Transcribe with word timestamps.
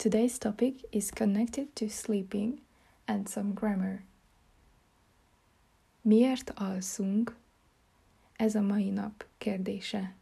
Today's 0.00 0.38
topic 0.38 0.86
is 0.92 1.10
connected 1.10 1.76
to 1.76 1.90
sleeping 1.90 2.62
and 3.06 3.28
some 3.28 3.52
grammar. 3.52 4.02
Miért 6.02 6.50
alszunk? 6.54 7.36
Ez 8.36 8.54
a 8.54 8.60
mai 8.60 8.90
nap 8.90 9.26
kérdése. 9.38 10.14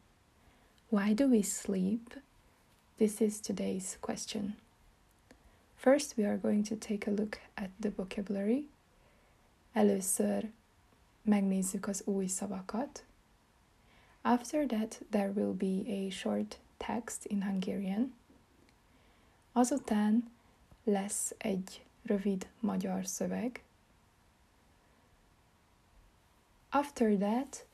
Why 0.88 1.14
do 1.14 1.28
we 1.28 1.42
sleep? 1.42 2.14
This 2.96 3.20
is 3.20 3.40
today's 3.40 3.96
question. 4.00 4.56
First, 5.76 6.16
we 6.16 6.26
are 6.26 6.38
going 6.38 6.66
to 6.66 6.74
take 6.74 7.06
a 7.06 7.14
look 7.14 7.38
at 7.54 7.70
the 7.80 7.90
vocabulary. 7.90 8.68
Először 9.72 10.50
megnézzük 11.22 11.88
az 11.88 12.02
új 12.04 12.26
szavakat. 12.26 13.04
After 14.22 14.66
that, 14.66 15.00
there 15.10 15.30
will 15.30 15.52
be 15.52 16.06
a 16.06 16.10
short 16.10 16.58
text 16.76 17.24
in 17.24 17.42
Hungarian. 17.42 18.17
Azután 19.52 20.30
lesz 20.84 21.34
egy 21.38 21.84
rövid 22.02 22.48
magyar 22.60 23.06
szöveg. 23.06 23.62
After 26.70 27.16
that, 27.16 27.66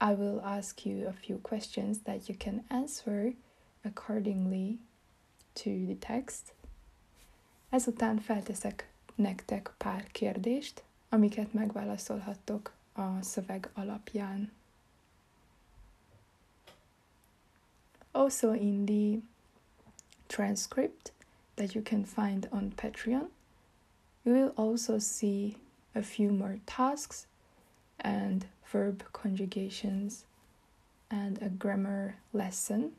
I 0.00 0.14
will 0.14 0.38
ask 0.38 0.84
you 0.84 1.06
a 1.06 1.12
few 1.12 1.40
questions 1.40 1.98
that 2.02 2.28
you 2.28 2.36
can 2.38 2.64
answer 2.68 3.34
accordingly 3.82 4.78
to 5.52 5.70
the 5.70 5.96
text. 5.98 6.54
Ezután 7.68 8.18
felteszek 8.18 8.90
nektek 9.14 9.74
pár 9.76 10.06
kérdést, 10.06 10.82
amiket 11.08 11.52
megválaszolhattok 11.52 12.72
a 12.92 13.22
szöveg 13.22 13.70
alapján. 13.74 14.52
Also 18.10 18.52
in 18.52 18.84
the 18.84 19.28
transcript 20.28 21.12
that 21.56 21.74
you 21.74 21.82
can 21.82 22.04
find 22.04 22.48
on 22.52 22.72
Patreon, 22.76 23.28
you 24.24 24.32
will 24.32 24.52
also 24.56 24.98
see 24.98 25.56
a 25.94 26.02
few 26.02 26.30
more 26.30 26.58
tasks 26.66 27.26
and 28.00 28.46
verb 28.70 29.04
conjugations 29.12 30.24
and 31.10 31.40
a 31.40 31.48
grammar 31.48 32.16
lesson. 32.32 32.92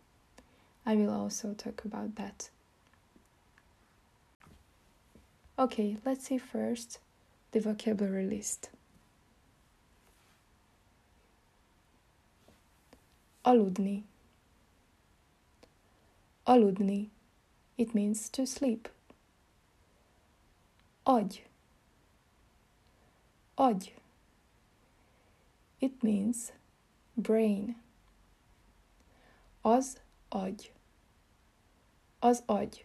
I 0.85 0.95
will 0.95 1.11
also 1.11 1.53
talk 1.53 1.83
about 1.85 2.15
that. 2.15 2.49
Okay, 5.59 5.97
let's 6.05 6.27
see 6.27 6.37
first 6.37 6.99
the 7.51 7.59
vocabulary 7.59 8.25
list. 8.25 8.69
Aludni. 13.45 14.03
Aludni. 16.45 17.07
It 17.77 17.93
means 17.93 18.29
to 18.29 18.45
sleep. 18.45 18.89
Agy. 21.05 21.41
Agy. 23.57 23.91
It 25.79 26.03
means 26.03 26.51
brain. 27.15 27.75
Az 29.63 29.97
agy. 30.31 30.71
Az 32.21 32.43
agy. 32.49 32.83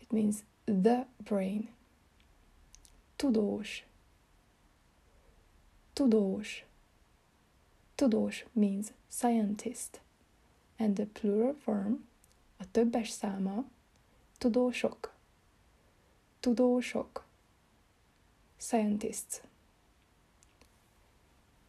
It 0.00 0.12
means 0.12 0.44
the 0.66 1.06
brain. 1.22 1.68
Tudós. 3.18 3.82
Tudós. 5.94 6.64
Tudós 7.96 8.44
means 8.54 8.92
scientist. 9.08 10.00
And 10.78 10.96
the 10.96 11.06
plural 11.06 11.54
form, 11.54 12.04
a 12.62 12.70
többes 12.70 13.08
száma, 13.08 13.64
tudósok. 14.38 15.14
Tudósok. 16.40 17.24
Scientists. 18.56 19.40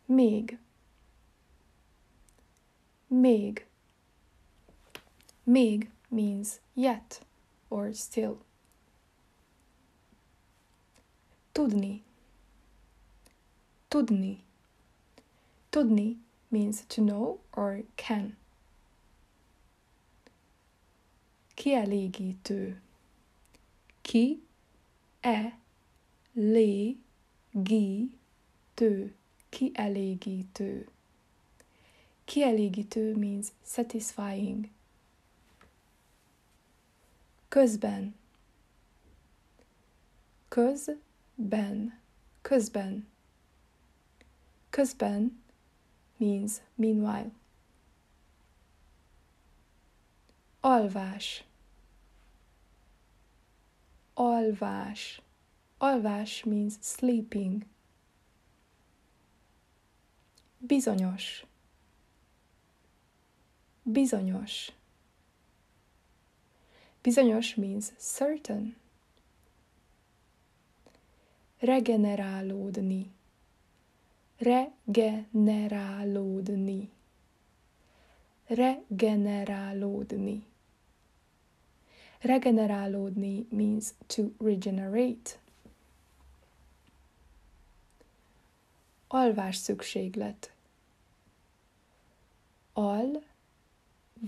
Még. 0.06 0.60
Még. 3.08 3.68
Még 5.44 5.92
means 6.08 6.60
yet 6.74 7.26
or 7.68 7.94
still. 7.94 8.38
Tudni. 11.52 12.04
Tudni. 13.88 14.44
Tudni 15.70 16.18
means 16.48 16.86
to 16.88 17.02
know 17.02 17.40
or 17.52 17.84
can. 17.96 18.43
Kielégítő. 21.54 22.82
Ki 24.02 24.44
e 25.20 25.58
lé 26.34 26.98
gi 27.52 28.18
tő. 28.74 29.16
Kielégítő. 29.50 30.88
Kielégítő 32.26 33.16
means 33.16 33.48
satisfying. 33.66 34.70
Közben. 37.48 38.16
Közben. 40.48 42.00
Közben. 42.42 43.08
Közben 44.70 45.44
means 46.18 46.62
meanwhile. 46.76 47.32
Alvás. 50.66 51.44
Alvás. 54.16 55.20
Alvás 55.78 56.46
means 56.46 56.80
sleeping. 56.82 57.66
Bizonyos. 60.62 61.46
Bizonyos. 63.86 64.72
Bizonyos 67.04 67.58
means 67.58 67.92
certain. 67.98 68.78
Regenerálódni. 71.60 73.12
Regenerálódni. 74.40 76.90
Regenerálódni. 78.48 80.53
Regenerálódni 82.24 83.48
means 83.50 83.94
to 84.08 84.24
regenerate. 84.40 85.40
Alvás 89.08 89.56
szükséglet. 89.56 90.54
Al, 92.74 93.24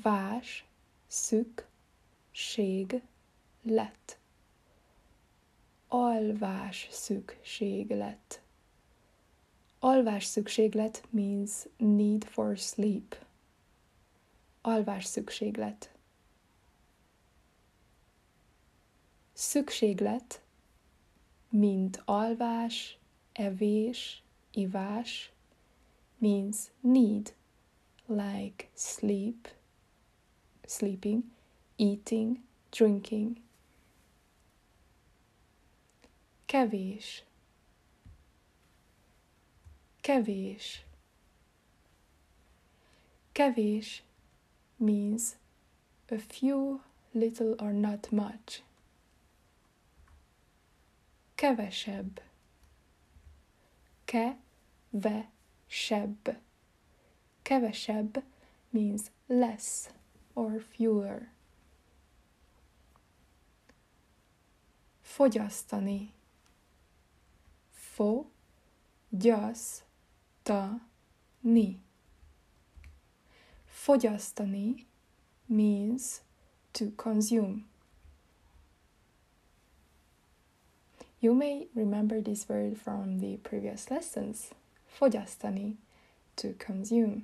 vás, 0.02 0.66
szük, 1.08 1.68
ség, 2.31 3.02
lett. 3.64 4.18
Alvás 5.88 6.88
szükséglet. 6.92 8.42
Alvás 9.80 10.25
szükséglet 10.25 11.04
means 11.10 11.52
need 11.78 12.24
for 12.24 12.58
sleep. 12.58 13.25
Alvás 14.62 15.06
szükséglet. 15.06 15.94
Szükséglet, 19.38 20.42
mint 21.50 22.02
alvás, 22.06 22.98
evés, 23.34 24.24
ivás, 24.52 25.32
means 26.18 26.58
need, 26.80 27.34
like 28.06 28.70
sleep, 28.74 29.48
sleeping, 30.66 31.24
eating, 31.76 32.40
drinking. 32.70 33.38
Kevés. 36.46 37.24
Kevés. 40.02 40.86
Kevés 43.34 44.04
means 44.78 45.36
a 46.10 46.18
few 46.18 46.80
little 47.12 47.56
or 47.60 47.74
not 47.74 48.12
much. 48.12 48.64
Kevesebb. 51.45 52.21
Kevesebb. 54.06 54.42
Kevesebb 57.44 58.24
means 58.69 59.12
less 59.27 59.89
or 60.33 60.59
fewer. 60.59 61.31
Fogyasztani. 65.01 66.13
Fogyasztani. 67.71 69.83
Fogyasztani 73.65 74.88
means 75.45 76.21
to 76.71 76.86
consume. 76.95 77.75
You 81.20 81.34
may 81.34 81.68
remember 81.74 82.22
this 82.22 82.48
word 82.50 82.78
from 82.78 83.20
the 83.20 83.38
previous 83.38 83.90
lessons. 83.90 84.52
Fogyasztani, 85.00 85.78
to 86.36 86.54
consume. 86.58 87.24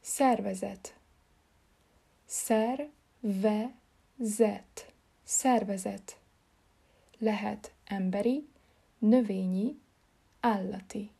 Szervezet. 0.00 0.94
Szervezet. 2.26 2.92
Szervezet. 5.24 6.18
Lehet 7.18 7.72
emberi, 7.84 8.48
növényi, 8.98 9.78
állati. 10.40 11.10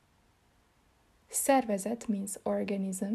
Szervezet 1.29 2.09
means 2.09 2.39
organism. 2.43 3.15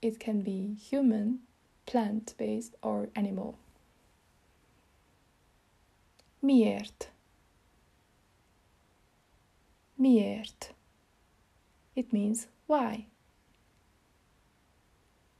It 0.00 0.16
can 0.18 0.42
be 0.42 0.74
human, 0.90 1.46
plant 1.84 2.34
based, 2.36 2.76
or 2.80 3.08
animal. 3.14 3.54
Miért? 6.38 7.12
Miért? 9.94 10.74
It 11.92 12.12
means 12.12 12.46
why. 12.66 13.08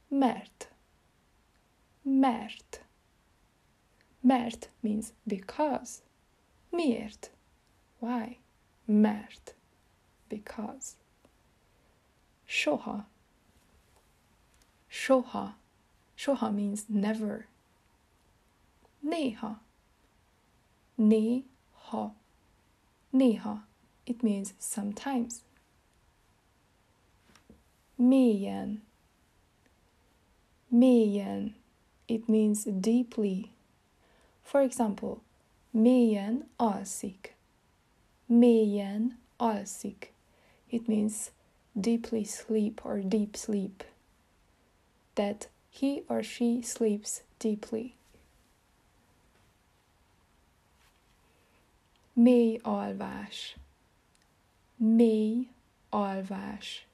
Mert. 0.07 0.71
Mert. 2.01 2.85
Mert 4.19 4.69
means 4.79 5.13
because. 5.23 6.01
Miért? 6.69 7.31
Why? 7.99 8.39
Mert. 8.85 9.55
Because. 10.27 10.95
Soha. 12.45 13.07
Soha. 14.87 15.57
Soha 16.15 16.51
means 16.51 16.85
never. 16.87 17.47
Néha. 18.99 19.61
Néha. 20.99 22.11
Néha. 23.13 23.61
It 24.05 24.21
means 24.21 24.53
sometimes. 24.59 25.43
Mélyen. 27.99 28.79
Mélyen. 30.73 31.53
It 32.07 32.27
means 32.27 32.65
deeply. 32.65 33.51
For 34.43 34.61
example, 34.61 35.21
mélyen 35.75 36.45
alszik. 36.59 37.35
Mélyen 38.29 39.15
alszik. 39.39 40.11
It 40.69 40.87
means 40.87 41.31
deeply 41.79 42.23
sleep 42.23 42.81
or 42.83 42.99
deep 42.99 43.37
sleep. 43.37 43.83
That 45.15 45.47
he 45.69 46.03
or 46.09 46.23
she 46.23 46.61
sleeps 46.61 47.21
deeply. 47.37 47.95
Mély 52.19 52.59
alvás. 52.63 53.55
Mély 54.77 55.49
alvás. 55.89 56.85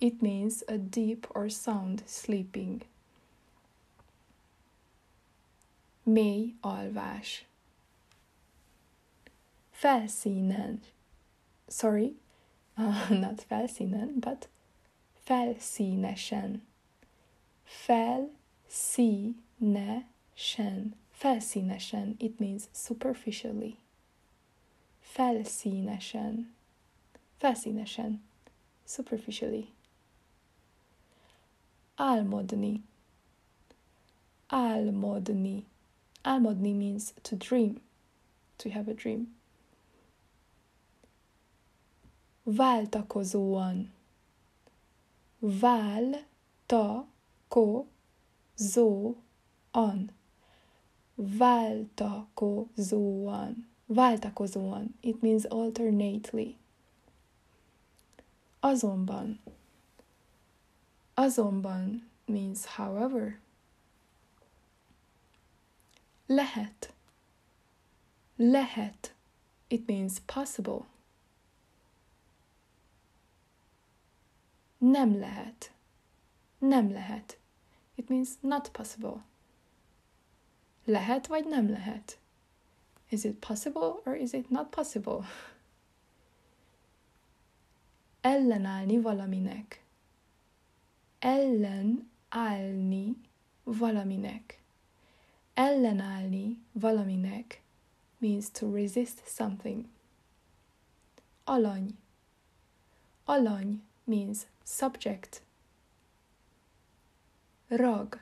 It 0.00 0.20
means 0.20 0.62
a 0.66 0.76
deep 0.76 1.28
or 1.30 1.48
sound 1.48 2.02
sleeping. 2.06 2.84
Mély 6.02 6.54
alvás. 6.60 7.46
Felszínen. 9.70 10.80
Sorry, 11.68 12.16
uh, 12.76 13.10
not 13.20 13.42
felszínen, 13.42 14.18
but 14.18 14.48
felszínesen. 15.24 16.66
Felszínesen. 17.64 19.34
Felszínesen. 21.10 22.14
It 22.18 22.38
means 22.38 22.62
superficially. 22.72 23.78
Felszínesen, 25.16 26.54
felszínesen, 27.36 28.22
superficially. 28.84 29.68
Álmodni, 31.94 32.84
álmodni. 34.46 35.66
Álmodni 36.22 36.72
means 36.72 37.12
to 37.22 37.36
dream, 37.36 37.80
to 38.56 38.70
have 38.70 38.90
a 38.90 38.94
dream. 38.94 39.36
Váltakozóan, 42.42 43.92
váltakozóan, 45.38 46.20
váltakozóan 51.14 52.56
váltakozóan. 53.86 54.94
It 55.00 55.22
means 55.22 55.44
alternately. 55.44 56.56
Azonban. 58.60 59.40
Azonban 61.14 62.08
means 62.24 62.64
however. 62.64 63.38
Lehet. 66.26 66.92
Lehet. 68.36 69.14
It 69.68 69.86
means 69.86 70.18
possible. 70.26 70.84
Nem 74.78 75.18
lehet. 75.18 75.72
Nem 76.58 76.90
lehet. 76.92 77.38
It 77.94 78.08
means 78.08 78.28
not 78.40 78.70
possible. 78.70 79.24
Lehet 80.84 81.26
vagy 81.26 81.46
nem 81.46 81.70
lehet. 81.70 82.18
Is 83.10 83.24
it 83.24 83.40
possible 83.40 84.02
or 84.04 84.14
is 84.14 84.34
it 84.34 84.50
not 84.50 84.72
possible? 84.72 85.24
Ellenállni 88.24 89.02
valaminek. 89.02 89.80
Ellenállni 91.22 93.14
valaminek. 93.64 94.60
Ellenállni 95.56 96.56
valaminek 96.72 97.62
means 98.18 98.50
to 98.50 98.66
resist 98.66 99.22
something. 99.28 99.88
Alany. 101.46 101.94
Alany 103.28 103.78
means 104.04 104.46
subject. 104.64 105.40
Rag. 107.70 108.18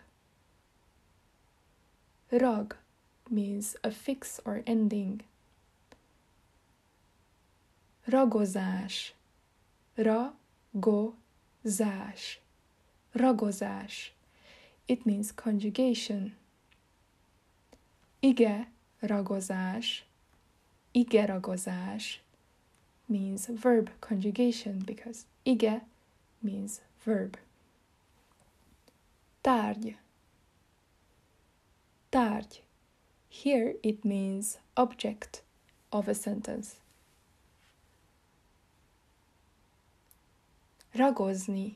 Rag 2.30 2.76
means 3.34 3.76
a 3.82 3.90
fix 3.90 4.40
or 4.44 4.62
ending. 4.66 5.22
Ragozás. 8.08 9.12
Ragozás. 9.98 11.16
Ragozás. 13.14 14.10
It 14.86 15.04
means 15.04 15.32
conjugation. 15.32 16.34
Ige 18.22 18.66
ragozás. 19.02 20.02
Ige 20.94 21.26
ragozás 21.26 22.18
means 23.08 23.46
verb 23.46 23.90
conjugation 24.00 24.78
because 24.80 25.26
ige 25.44 25.82
means 26.42 26.80
verb. 27.04 27.36
Tárgy. 29.42 29.96
Tárgy. 32.10 32.63
Here 33.42 33.74
it 33.82 34.04
means 34.04 34.58
object 34.76 35.42
of 35.92 36.08
a 36.08 36.14
sentence. 36.14 36.76
Ragozni. 40.96 41.74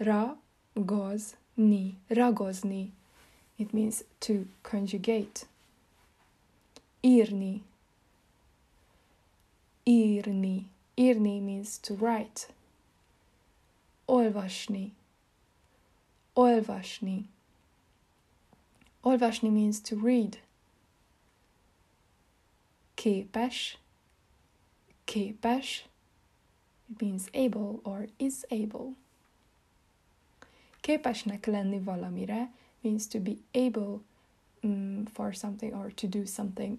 Ragozni. 0.00 1.94
Ragozni. 2.10 2.90
It 3.58 3.72
means 3.74 4.02
to 4.20 4.48
conjugate. 4.64 5.44
Írni. 7.04 7.60
Írni. 9.86 10.64
Írni 10.96 11.42
means 11.42 11.78
to 11.78 11.94
write. 11.94 12.48
Olvasni. 14.08 14.92
Olvasni. 16.34 17.24
Olvasni 19.04 19.52
means 19.52 19.78
to 19.80 19.94
read. 19.94 20.38
Képes. 23.04 23.78
Képes. 25.04 25.84
It 26.90 27.00
means 27.00 27.28
able 27.34 27.80
or 27.82 28.08
is 28.16 28.34
able. 28.48 28.96
Képesnek 30.80 31.46
lenni 31.46 31.78
valamire 31.78 32.50
means 32.80 33.06
to 33.06 33.18
be 33.20 33.36
able 33.50 34.00
um, 34.62 35.04
for 35.12 35.34
something 35.34 35.74
or 35.74 35.92
to 35.94 36.06
do 36.06 36.24
something. 36.24 36.78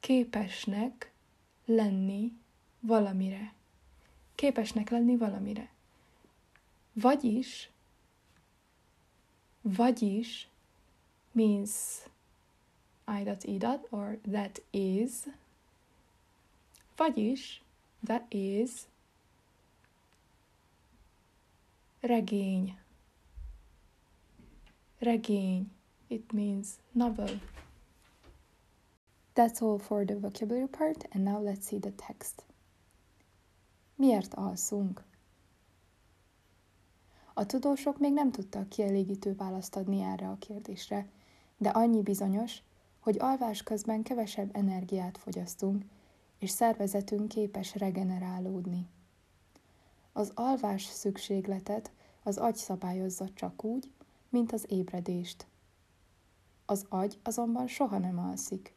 Képesnek 0.00 1.12
lenni 1.64 2.32
valamire. 2.80 3.54
Képesnek 4.34 4.90
lenni 4.90 5.16
valamire. 5.16 5.70
Vagyis, 6.92 7.70
vagyis 9.62 10.48
means 11.32 11.70
I 13.06 13.24
dot 13.24 13.44
E 13.44 13.58
dot 13.58 13.86
or 13.90 14.18
that 14.30 14.60
is. 14.70 15.26
Vagyis, 16.96 17.60
that 18.06 18.24
is 18.28 18.86
regény. 22.00 22.76
Regény. 25.00 25.66
It 26.08 26.32
means 26.32 26.78
novel. 26.92 27.40
That's 29.34 29.60
all 29.62 29.78
for 29.78 30.04
the 30.04 30.14
vocabulary 30.14 30.68
part, 30.68 31.06
and 31.12 31.24
now 31.24 31.40
let's 31.40 31.66
see 31.66 31.78
the 31.78 31.90
text. 31.90 32.44
Miért 33.96 34.34
alszunk? 34.34 35.02
A 37.34 37.46
tudósok 37.46 37.98
még 37.98 38.12
nem 38.12 38.30
tudtak 38.30 38.68
kielégítő 38.68 39.34
választ 39.34 39.76
adni 39.76 40.00
erre 40.00 40.28
a 40.28 40.36
kérdésre, 40.38 41.08
de 41.56 41.68
annyi 41.68 42.02
bizonyos, 42.02 42.58
hogy 43.04 43.18
alvás 43.18 43.62
közben 43.62 44.02
kevesebb 44.02 44.56
energiát 44.56 45.18
fogyasztunk, 45.18 45.84
és 46.38 46.50
szervezetünk 46.50 47.28
képes 47.28 47.74
regenerálódni. 47.74 48.86
Az 50.12 50.32
alvás 50.34 50.84
szükségletet 50.84 51.92
az 52.22 52.36
agy 52.36 52.54
szabályozza 52.54 53.28
csak 53.34 53.64
úgy, 53.64 53.90
mint 54.28 54.52
az 54.52 54.64
ébredést. 54.68 55.46
Az 56.66 56.86
agy 56.88 57.18
azonban 57.22 57.66
soha 57.66 57.98
nem 57.98 58.18
alszik. 58.18 58.74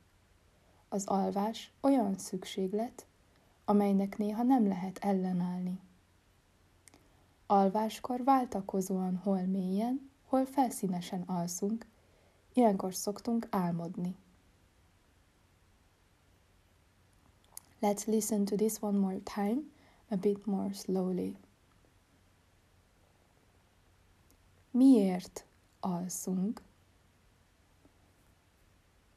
Az 0.90 1.06
alvás 1.06 1.72
olyan 1.82 2.18
szükséglet, 2.18 3.06
amelynek 3.66 4.18
néha 4.18 4.44
nem 4.44 4.68
lehet 4.68 4.98
ellenállni. 4.98 5.80
Alváskor 7.46 8.24
váltakozóan 8.24 9.16
hol 9.16 9.42
mélyen, 9.42 10.10
hol 10.26 10.46
felszínesen 10.46 11.22
alszunk, 11.22 11.86
ilyenkor 12.58 12.96
szoktunk 12.96 13.48
álmodni. 13.50 14.16
Let's 17.82 18.06
listen 18.06 18.46
to 18.46 18.56
this 18.56 18.74
one 18.80 18.98
more 18.98 19.20
time, 19.24 19.62
a 20.08 20.16
bit 20.16 20.46
more 20.46 20.74
slowly. 20.74 21.36
Miért 24.72 25.46
alszunk? 25.80 26.62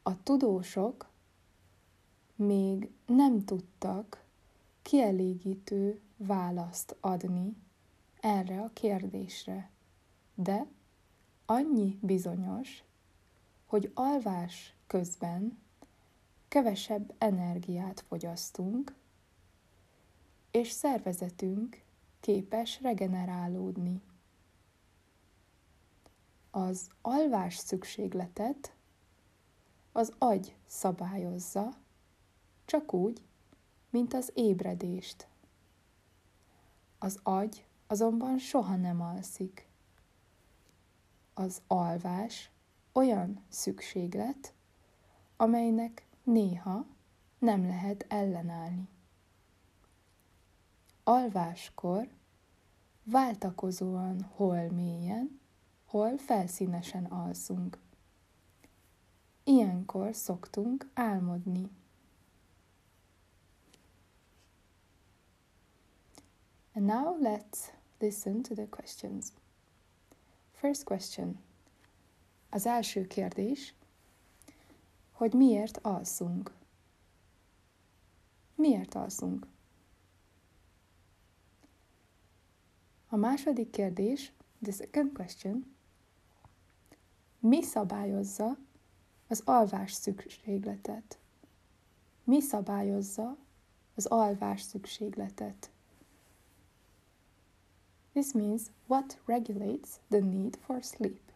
A 0.02 0.22
tudósok 0.22 1.08
még 2.34 2.90
nem 3.06 3.44
tudtak 3.44 4.24
kielégítő 4.82 6.00
választ 6.16 6.96
adni 7.00 7.56
erre 8.20 8.60
a 8.60 8.70
kérdésre, 8.72 9.70
de 10.34 10.66
annyi 11.46 11.98
bizonyos, 12.02 12.82
hogy 13.70 13.90
alvás 13.94 14.74
közben 14.86 15.58
kevesebb 16.48 17.14
energiát 17.18 18.00
fogyasztunk, 18.00 18.94
és 20.50 20.70
szervezetünk 20.70 21.82
képes 22.20 22.80
regenerálódni. 22.80 24.00
Az 26.50 26.88
alvás 27.00 27.56
szükségletet 27.56 28.74
az 29.92 30.12
agy 30.18 30.56
szabályozza, 30.66 31.68
csak 32.64 32.92
úgy, 32.92 33.22
mint 33.90 34.14
az 34.14 34.30
ébredést. 34.34 35.28
Az 36.98 37.18
agy 37.22 37.66
azonban 37.86 38.38
soha 38.38 38.76
nem 38.76 39.00
alszik. 39.00 39.68
Az 41.34 41.62
alvás 41.66 42.50
olyan 42.92 43.44
szükséglet, 43.48 44.54
amelynek 45.36 46.06
néha 46.22 46.86
nem 47.38 47.66
lehet 47.66 48.04
ellenállni. 48.08 48.88
Alváskor 51.04 52.08
váltakozóan 53.04 54.22
hol 54.22 54.70
mélyen, 54.70 55.40
hol 55.84 56.18
felszínesen 56.18 57.04
alszunk. 57.04 57.78
Ilyenkor 59.44 60.14
szoktunk 60.14 60.90
álmodni. 60.94 61.70
And 66.74 66.86
now 66.86 67.18
let's 67.20 67.72
listen 67.98 68.42
to 68.42 68.54
the 68.54 68.66
questions. 68.68 69.26
First 70.52 70.84
question. 70.84 71.49
Az 72.50 72.66
első 72.66 73.06
kérdés, 73.06 73.74
hogy 75.12 75.32
miért 75.32 75.78
alszunk. 75.82 76.52
Miért 78.54 78.94
alszunk? 78.94 79.46
A 83.08 83.16
második 83.16 83.70
kérdés, 83.70 84.32
the 84.62 84.72
second 84.72 85.12
question, 85.12 85.74
mi 87.38 87.62
szabályozza 87.62 88.56
az 89.28 89.42
alvás 89.44 89.92
szükségletet? 89.92 91.18
Mi 92.24 92.40
szabályozza 92.40 93.36
az 93.94 94.06
alvás 94.06 94.60
szükségletet? 94.60 95.70
This 98.12 98.32
means 98.32 98.62
what 98.86 99.20
regulates 99.24 99.90
the 100.08 100.20
need 100.20 100.56
for 100.56 100.82
sleep. 100.82 101.29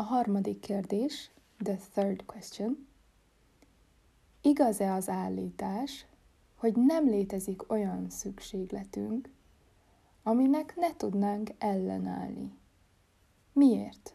A 0.00 0.02
harmadik 0.02 0.60
kérdés, 0.60 1.30
the 1.62 1.76
third 1.92 2.24
question. 2.26 2.86
Igaz-e 4.40 4.92
az 4.92 5.08
állítás, 5.08 6.06
hogy 6.54 6.76
nem 6.76 7.08
létezik 7.08 7.70
olyan 7.70 8.10
szükségletünk, 8.10 9.30
aminek 10.22 10.76
ne 10.76 10.96
tudnánk 10.96 11.50
ellenállni? 11.58 12.58
Miért? 13.52 14.14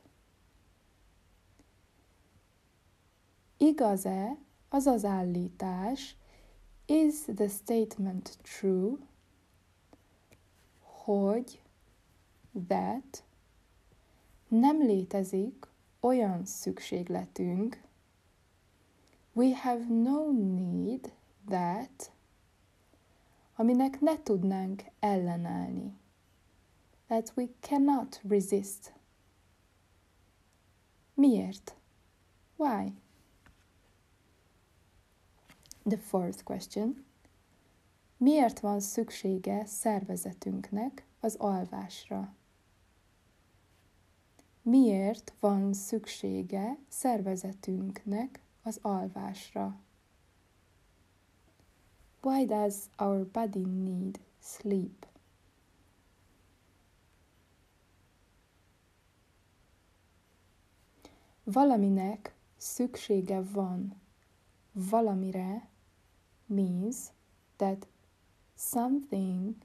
Igaz-e 3.58 4.38
az 4.70 4.86
az 4.86 5.06
állítás, 5.06 6.16
is 6.86 7.22
the 7.36 7.48
statement 7.48 8.38
true, 8.42 8.98
hogy 10.80 11.62
that 12.68 13.24
nem 14.48 14.82
létezik 14.82 15.74
olyan 16.06 16.46
szükségletünk, 16.46 17.82
we 19.34 19.58
have 19.58 19.86
no 19.88 20.32
need 20.32 21.14
that, 21.48 22.12
aminek 23.56 24.00
ne 24.00 24.24
tudnánk 24.24 24.84
ellenállni, 25.00 25.98
that 27.08 27.34
we 27.36 27.46
cannot 27.60 28.22
resist. 28.28 28.94
Miért? 31.14 31.76
Why? 32.56 32.94
The 35.84 35.98
fourth 35.98 36.44
question. 36.44 37.06
Miért 38.18 38.60
van 38.60 38.80
szüksége 38.80 39.66
szervezetünknek 39.66 41.06
az 41.20 41.36
alvásra? 41.36 42.36
Miért 44.68 45.34
van 45.40 45.74
szüksége 45.74 46.78
szervezetünknek 46.88 48.40
az 48.64 48.80
alvásra? 48.82 49.80
Why 52.22 52.46
does 52.46 52.76
our 52.98 53.28
body 53.28 53.66
need 53.66 54.20
sleep? 54.42 55.08
Valaminek 61.44 62.36
szüksége 62.58 63.42
van 63.42 64.02
valamire 64.72 65.70
means 66.46 66.98
that 67.56 67.88
something 68.58 69.56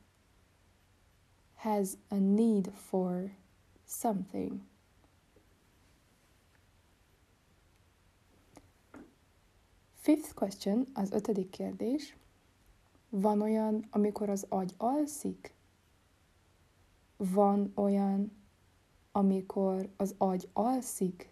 has 1.54 1.96
a 2.08 2.14
need 2.14 2.70
for 2.74 3.30
something. 3.86 4.69
Fifth 10.00 10.34
question, 10.34 10.86
az 10.94 11.10
ötödik 11.10 11.50
kérdés. 11.50 12.16
Van 13.08 13.40
olyan, 13.40 13.86
amikor 13.90 14.28
az 14.28 14.46
agy 14.48 14.74
alszik? 14.76 15.54
Van 17.16 17.72
olyan, 17.74 18.32
amikor 19.12 19.88
az 19.96 20.14
agy 20.18 20.48
alszik? 20.52 21.28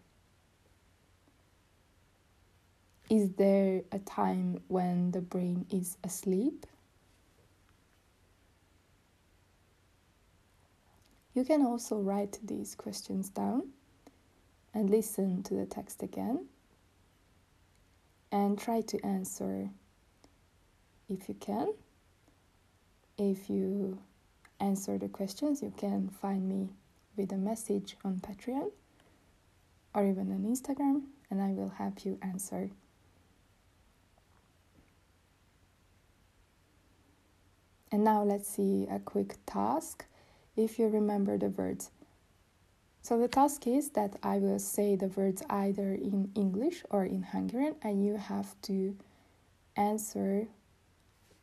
Is 3.07 3.23
there 3.37 3.85
a 3.91 3.99
time 4.03 4.61
when 4.67 5.11
the 5.11 5.21
brain 5.21 5.67
is 5.71 5.89
asleep? 6.01 6.67
You 11.33 11.45
can 11.45 11.65
also 11.67 11.97
write 11.97 12.39
these 12.47 12.77
questions 12.77 13.31
down 13.31 13.75
and 14.73 14.91
listen 14.91 15.43
to 15.43 15.55
the 15.55 15.67
text 15.67 16.03
again 16.03 16.49
and 18.31 18.59
try 18.59 18.81
to 18.83 19.05
answer 19.05 19.71
if 21.09 21.29
you 21.29 21.35
can. 21.35 21.73
If 23.17 23.51
you 23.51 23.99
answer 24.61 24.99
the 24.99 25.09
questions, 25.09 25.63
you 25.63 25.73
can 25.77 26.09
find 26.09 26.49
me 26.49 26.71
with 27.17 27.33
a 27.33 27.37
message 27.37 27.97
on 28.05 28.21
Patreon 28.21 28.71
or 29.95 30.07
even 30.07 30.31
on 30.33 30.45
Instagram, 30.45 31.03
and 31.31 31.43
I 31.43 31.51
will 31.51 31.71
help 31.71 32.05
you 32.05 32.19
answer. 32.23 32.71
And 37.91 38.05
now 38.05 38.23
let's 38.23 38.49
see 38.49 38.87
a 38.91 38.99
quick 38.99 39.37
task 39.47 40.05
if 40.57 40.79
you 40.79 40.89
remember 40.89 41.39
the 41.39 41.49
words. 41.49 41.91
So 43.09 43.17
the 43.17 43.27
task 43.27 43.67
is 43.67 43.88
that 43.93 44.17
I 44.23 44.37
will 44.37 44.59
say 44.59 44.95
the 44.95 45.09
words 45.09 45.43
either 45.49 45.95
in 45.95 46.31
English 46.35 46.83
or 46.91 47.07
in 47.07 47.23
Hungarian, 47.23 47.75
and 47.81 48.05
you 48.05 48.19
have 48.19 48.55
to 48.69 48.95
answer 49.77 50.47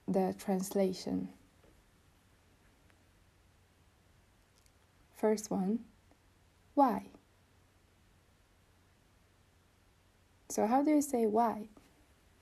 the 0.07 0.35
translation. 0.37 1.29
First 5.17 5.49
one, 5.49 5.79
why? 6.75 7.07
So, 10.49 10.67
how 10.67 10.83
do 10.83 10.91
you 10.91 11.01
say 11.01 11.25
why 11.25 11.69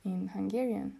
in 0.03 0.31
Hungarian? 0.33 0.95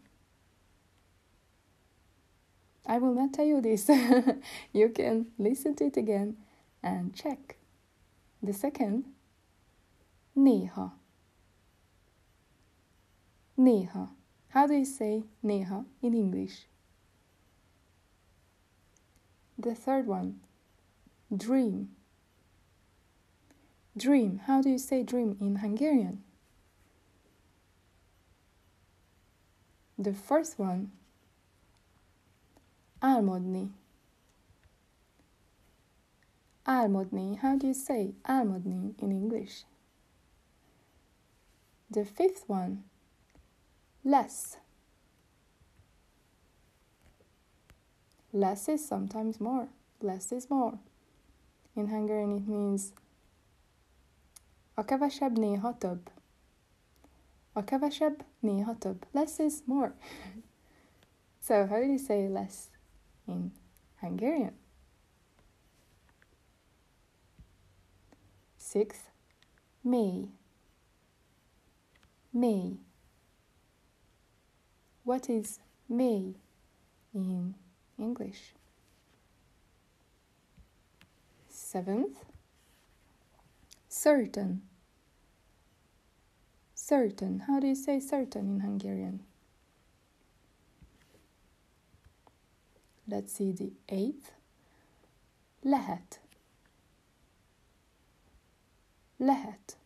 I 2.85 2.99
will 2.99 3.13
not 3.13 3.33
tell 3.33 3.43
you 3.43 3.59
this. 3.59 3.89
you 4.71 4.87
can 4.95 5.25
listen 5.37 5.75
to 5.75 5.87
it 5.87 5.97
again 5.97 6.37
and 6.81 7.13
check. 7.13 7.57
The 8.43 8.51
second, 8.51 9.05
néha. 10.37 10.91
Néha. 13.57 14.09
How 14.49 14.67
do 14.67 14.73
you 14.73 14.83
say 14.83 15.23
néha 15.41 15.85
in 16.01 16.13
English? 16.13 16.67
The 19.57 19.73
third 19.73 20.07
one, 20.07 20.41
dream. 21.35 21.91
Dream. 23.95 24.41
How 24.45 24.61
do 24.61 24.69
you 24.69 24.77
say 24.77 25.03
dream 25.03 25.37
in 25.39 25.57
Hungarian? 25.57 26.23
The 29.97 30.13
first 30.13 30.59
one, 30.59 30.91
Álmodni. 33.01 33.69
Álmodni. 36.65 37.37
How 37.37 37.57
do 37.57 37.67
you 37.67 37.73
say 37.73 38.13
álmodni 38.23 38.93
in 38.99 39.11
English? 39.11 39.65
The 41.89 42.05
fifth 42.05 42.43
one. 42.47 42.83
Less. 44.03 44.57
Less 48.31 48.67
is 48.67 48.85
sometimes 48.85 49.39
more. 49.39 49.67
Less 50.01 50.31
is 50.31 50.49
more. 50.49 50.79
In 51.75 51.87
Hungarian 51.87 52.37
it 52.37 52.47
means 52.47 52.93
a 54.75 54.83
kevesebb 54.83 55.37
néha 55.37 55.77
több. 55.77 56.09
A 57.53 57.63
kevesebb 57.63 58.23
néha 58.41 58.77
több. 58.77 59.05
Less 59.11 59.39
is 59.39 59.61
more. 59.65 59.93
so 61.47 61.67
how 61.67 61.79
do 61.79 61.85
you 61.85 61.97
say 61.97 62.27
less? 62.27 62.71
in 63.27 63.51
Hungarian. 64.01 64.53
Sixth, 68.73 69.11
May. 69.83 70.29
May. 72.33 72.77
What 75.03 75.29
is 75.29 75.59
May 75.87 76.33
in 77.13 77.53
English? 77.99 78.55
Seventh, 81.49 82.25
certain. 83.87 84.63
Certain. 86.73 87.43
How 87.45 87.59
do 87.59 87.67
you 87.67 87.75
say 87.75 87.99
certain 87.99 88.55
in 88.55 88.59
Hungarian? 88.61 89.19
Let's 93.07 93.33
see 93.33 93.51
the 93.51 93.73
eighth. 93.87 94.31
Lehet. 95.63 96.22
Lehet. 99.23 99.77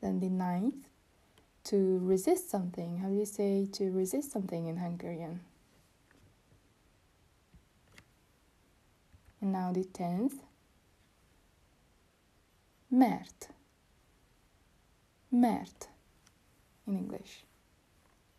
Then 0.00 0.20
the 0.20 0.30
ninth. 0.30 0.88
To 1.64 2.00
resist 2.02 2.48
something. 2.48 2.98
How 2.98 3.08
do 3.08 3.14
you 3.14 3.26
say 3.26 3.68
to 3.72 3.90
resist 3.90 4.32
something 4.32 4.66
in 4.66 4.78
Hungarian? 4.78 5.40
And 9.42 9.52
now 9.52 9.72
the 9.72 9.84
tenth. 9.84 10.40
Mert. 12.90 13.48
Mert 15.30 15.88
in 16.86 16.96
English. 16.96 17.44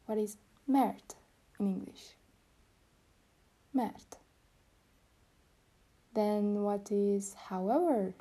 What 0.08 0.18
is 0.18 0.38
mert 0.66 1.16
in 1.60 1.68
English. 1.68 2.16
Mert. 3.72 4.18
Then 6.20 6.64
what 6.64 6.92
is 6.92 7.34
however 7.34 8.14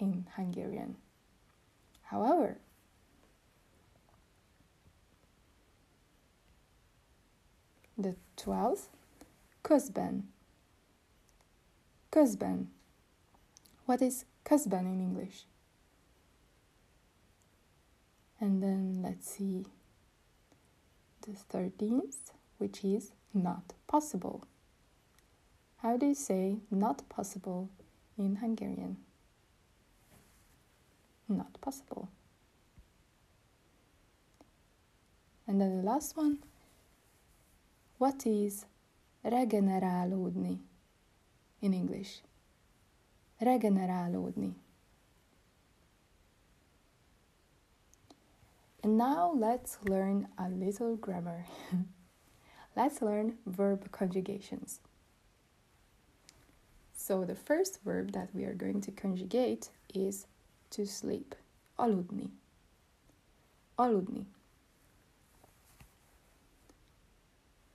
in 0.00 0.26
Hungarian? 0.34 0.96
However. 2.02 2.58
The 7.96 8.16
twelfth, 8.36 8.88
közben. 9.62 10.22
Közben. 12.10 12.66
What 13.86 14.02
is 14.02 14.24
közben 14.44 14.86
in 14.86 15.00
English? 15.00 15.46
And 18.40 18.60
then 18.60 19.00
let's 19.00 19.30
see 19.30 19.64
the 21.22 21.36
13th, 21.52 22.32
which 22.58 22.84
is 22.84 23.12
not 23.32 23.74
possible. 23.86 24.42
How 25.78 25.96
do 25.96 26.06
you 26.06 26.14
say 26.14 26.56
not 26.70 27.08
possible 27.08 27.68
in 28.16 28.36
Hungarian? 28.36 28.96
Not 31.28 31.60
possible. 31.60 32.08
And 35.46 35.60
then 35.60 35.78
the 35.78 35.82
last 35.82 36.16
one. 36.16 36.38
What 37.98 38.26
is 38.26 38.66
regenerálódni 39.24 40.58
in 41.62 41.74
English? 41.74 42.22
Regenerálódni. 43.40 44.54
And 48.82 48.98
now 48.98 49.32
let's 49.36 49.78
learn 49.88 50.28
a 50.38 50.48
little 50.48 50.96
grammar. 50.96 51.44
let's 52.76 53.00
learn 53.00 53.38
verb 53.46 53.90
conjugations. 53.90 54.80
So 57.08 57.24
the 57.24 57.34
first 57.34 57.78
verb 57.86 58.12
that 58.12 58.28
we 58.34 58.44
are 58.44 58.52
going 58.52 58.82
to 58.82 58.90
conjugate 58.90 59.70
is 59.94 60.26
to 60.72 60.84
sleep. 60.84 61.34
Aludni. 61.78 62.28
Aludni. 63.78 64.26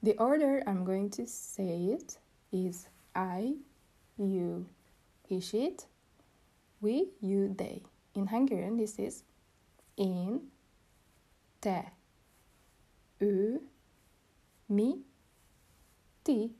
The 0.03 0.15
order 0.19 0.61
I'm 0.67 0.85
going 0.85 1.09
to 1.17 1.25
say 1.25 1.97
it 1.97 2.19
is 2.51 2.85
I, 3.15 3.55
you, 4.19 4.67
is 5.27 5.51
it, 5.55 5.87
we, 6.79 7.07
you, 7.19 7.55
they. 7.57 7.81
In 8.13 8.27
Hungarian, 8.27 8.77
this 8.77 8.99
is 8.99 9.23
in, 9.97 10.41
te, 11.59 11.91
ő, 13.19 13.61
mi, 14.69 14.99
ti, 16.23 16.51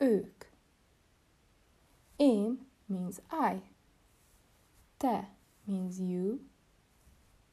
ők. 0.00 0.53
Én 2.16 2.66
means 2.86 3.20
I. 3.30 3.62
Te 4.96 5.28
means 5.64 5.98
you. 5.98 6.40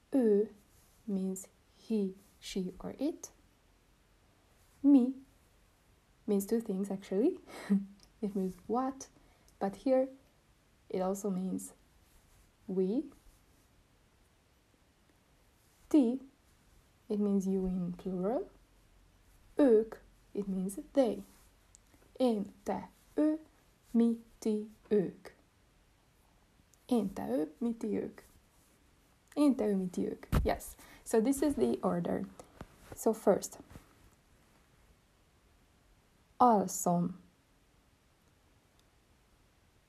Ő 0.09 0.51
means 1.03 1.47
he, 1.87 2.15
she, 2.39 2.73
or 2.77 2.95
it. 2.97 3.31
Me 4.79 5.13
means 6.25 6.45
two 6.45 6.61
things 6.61 6.89
actually. 6.89 7.37
it 8.21 8.35
means 8.35 8.55
what, 8.67 9.07
but 9.59 9.75
here 9.75 10.07
it 10.89 11.01
also 11.01 11.29
means 11.29 11.73
we. 12.67 13.03
Ti, 15.89 16.21
it 17.09 17.19
means 17.19 17.47
you 17.47 17.65
in 17.65 17.93
plural. 17.97 18.49
Ők, 19.57 19.95
it 20.33 20.47
means 20.47 20.79
they. 20.93 21.23
Én, 22.17 22.51
te, 22.63 22.89
ő, 23.15 23.39
mi, 23.91 24.17
ti, 24.41 24.71
ők. 24.87 25.27
Én, 26.85 27.13
te, 27.13 27.29
ő, 27.29 27.55
mi, 27.57 27.75
ti, 27.75 27.97
ők. 27.97 28.21
Én, 29.33 29.55
te, 29.55 29.65
ő, 29.65 29.75
mi, 29.75 29.87
ti, 29.87 30.07
ők. 30.07 30.25
Yes. 30.43 30.63
So 31.03 31.21
this 31.21 31.41
is 31.41 31.53
the 31.53 31.77
order. 31.81 32.25
So 32.95 33.13
first, 33.13 33.59
alszom, 36.37 37.19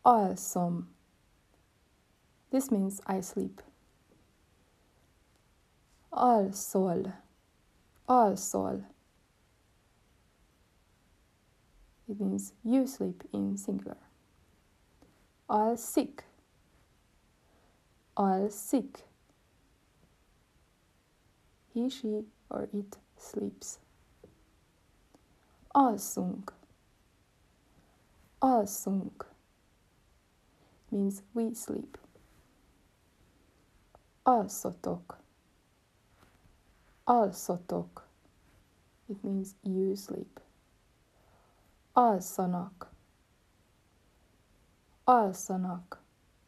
alszom. 0.02 0.88
This 2.50 2.68
means 2.68 3.00
I 3.06 3.22
sleep. 3.22 3.62
Alszol, 6.10 7.22
alszol. 8.04 8.90
It 12.06 12.20
means 12.20 12.52
you 12.62 12.86
sleep 12.86 13.24
in 13.30 13.56
singular. 13.56 14.11
Alszik, 15.46 16.24
alszik. 18.14 19.04
He, 21.72 21.88
she, 21.88 22.24
or 22.50 22.68
it 22.72 22.98
sleeps. 23.16 23.78
Alszunk. 25.74 26.52
Alszunk 28.38 29.24
means 30.90 31.22
we 31.32 31.54
sleep. 31.54 31.98
Alszotok. 34.22 35.18
Alszotok. 37.04 38.06
It 39.08 39.22
means 39.22 39.54
you 39.62 39.96
sleep. 39.96 40.40
Alszanak. 41.92 42.91
Alszanak. 45.04 45.98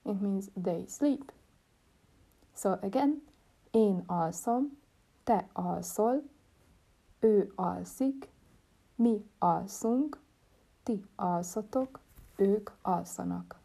It 0.05 0.21
means 0.21 0.51
they 0.57 0.87
sleep. 0.87 1.33
So 2.55 2.79
again, 2.83 3.23
én 3.71 4.03
alszom, 4.07 4.79
te 5.25 5.49
alszol, 5.53 6.23
ő 7.21 7.53
alszik, 7.55 8.29
mi 8.95 9.25
alszunk, 9.39 10.21
ti 10.83 11.05
alszatok, 11.17 12.01
ők 12.37 12.71
alszanak. 12.83 13.59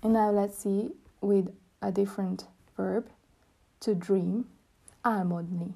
And 0.00 0.12
now 0.12 0.30
let's 0.30 0.58
see 0.58 0.94
with 1.20 1.50
a 1.80 1.90
different 1.90 2.48
verb 2.76 3.08
to 3.78 3.94
dream, 3.94 4.48
álmodni. 5.00 5.74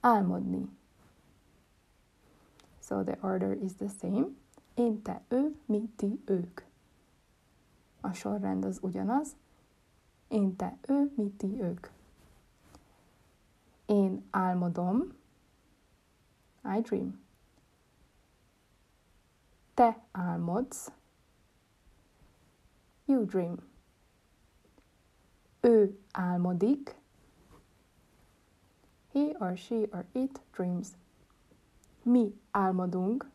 Álmodni. 0.00 0.68
So 2.80 3.02
the 3.02 3.18
order 3.22 3.52
is 3.52 3.74
the 3.74 3.88
same. 3.88 4.36
Én, 4.76 5.02
te, 5.02 5.22
ő, 5.28 5.56
mi, 5.66 5.90
ti, 5.96 6.22
ők. 6.24 6.60
A 8.00 8.12
sorrend 8.12 8.64
az 8.64 8.78
ugyanaz. 8.82 9.36
Én, 10.28 10.56
te, 10.56 10.78
ő, 10.88 11.12
mi, 11.14 11.30
ti, 11.30 11.60
ők. 11.60 11.86
Én 13.86 14.26
álmodom. 14.30 15.14
I 16.76 16.80
dream. 16.80 17.20
Te 19.74 20.04
álmodsz. 20.10 20.92
You 23.04 23.24
dream. 23.24 23.56
Ő 25.60 25.98
álmodik. 26.12 27.00
He 29.12 29.36
or 29.38 29.56
she 29.56 29.74
or 29.74 30.04
it 30.12 30.40
dreams. 30.52 30.88
Mi 32.02 32.40
álmodunk. 32.50 33.30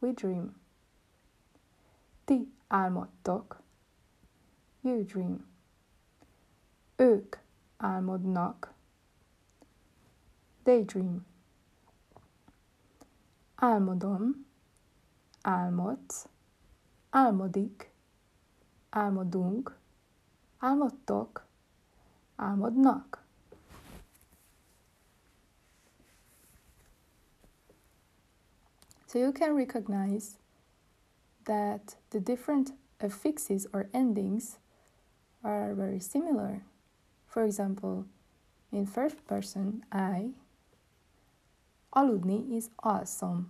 We 0.00 0.12
dream. 0.12 0.54
Ti 2.24 2.52
álmodtok. 2.68 3.60
You 4.80 5.04
dream. 5.04 5.46
Ők 6.96 7.36
álmodnak. 7.76 8.72
They 10.62 10.84
dream. 10.84 11.26
Álmodom. 13.54 14.46
Álmodsz. 15.42 16.28
Álmodik. 17.10 17.90
Álmodunk. 18.90 19.78
Álmodtok. 20.58 21.46
Álmodnak. 22.36 23.17
So 29.08 29.18
you 29.18 29.32
can 29.32 29.56
recognize 29.56 30.36
that 31.46 31.96
the 32.10 32.20
different 32.20 32.72
affixes 33.00 33.66
or 33.72 33.88
endings 33.94 34.58
are 35.42 35.72
very 35.72 35.98
similar. 35.98 36.60
For 37.26 37.42
example, 37.42 38.04
in 38.70 38.84
first 38.84 39.26
person, 39.26 39.82
I, 39.90 40.32
aludni 41.96 42.54
is 42.54 42.68
alszom. 42.84 43.46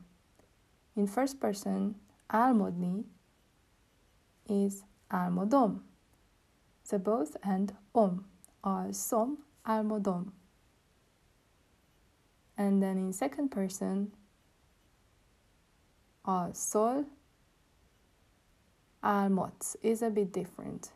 In 0.94 1.08
first 1.08 1.40
person, 1.40 1.96
álmodni 2.30 3.02
is 4.48 4.84
álmodom. 5.10 5.80
So 6.84 6.98
both 6.98 7.36
end 7.44 7.74
om, 7.96 8.26
alszom, 8.62 9.38
álmodom. 9.66 10.30
And 12.56 12.80
then 12.80 12.96
in 12.96 13.12
second 13.12 13.50
person, 13.50 14.12
alszol, 16.28 17.06
álmodsz 19.00 19.76
is 19.80 20.02
a 20.02 20.10
bit 20.10 20.30
different. 20.30 20.92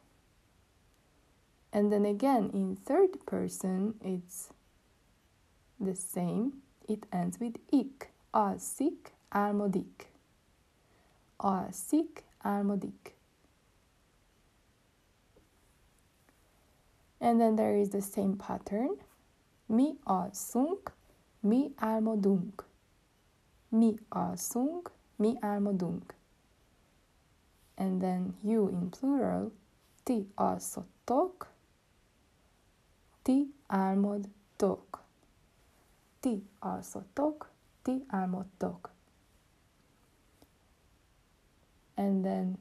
And 1.71 1.90
then 1.90 2.05
again, 2.05 2.51
in 2.53 2.77
third 2.77 3.25
person, 3.25 3.95
it's 4.05 4.51
the 5.81 5.95
same. 5.95 6.62
It 6.87 7.07
ends 7.11 7.38
with 7.38 7.59
ik. 7.71 8.12
Alszik, 8.31 9.14
álmodik. 9.29 10.12
Alszik, 11.37 12.25
álmodik. 12.38 13.16
And 17.21 17.40
then 17.40 17.57
there 17.57 17.77
is 17.81 17.88
the 17.88 18.03
same 18.03 18.37
pattern. 18.37 18.99
Mi 19.66 19.97
alszunk, 20.05 20.92
mi 21.40 21.73
álmodunk. 21.77 22.64
Mi 23.68 23.95
alszunk, 24.09 24.90
mi 25.23 25.37
álmodunk. 25.41 26.15
And 27.77 28.01
then 28.01 28.35
you 28.43 28.69
in 28.69 28.91
plural, 28.91 29.53
ti 30.03 30.33
alszottok, 30.35 31.51
ti 33.23 33.55
álmodtok. 33.67 35.03
Ti 36.21 36.49
alszottok, 36.59 37.51
ti 37.83 38.05
álmodtok. 38.07 38.91
And 41.95 42.23
then 42.25 42.59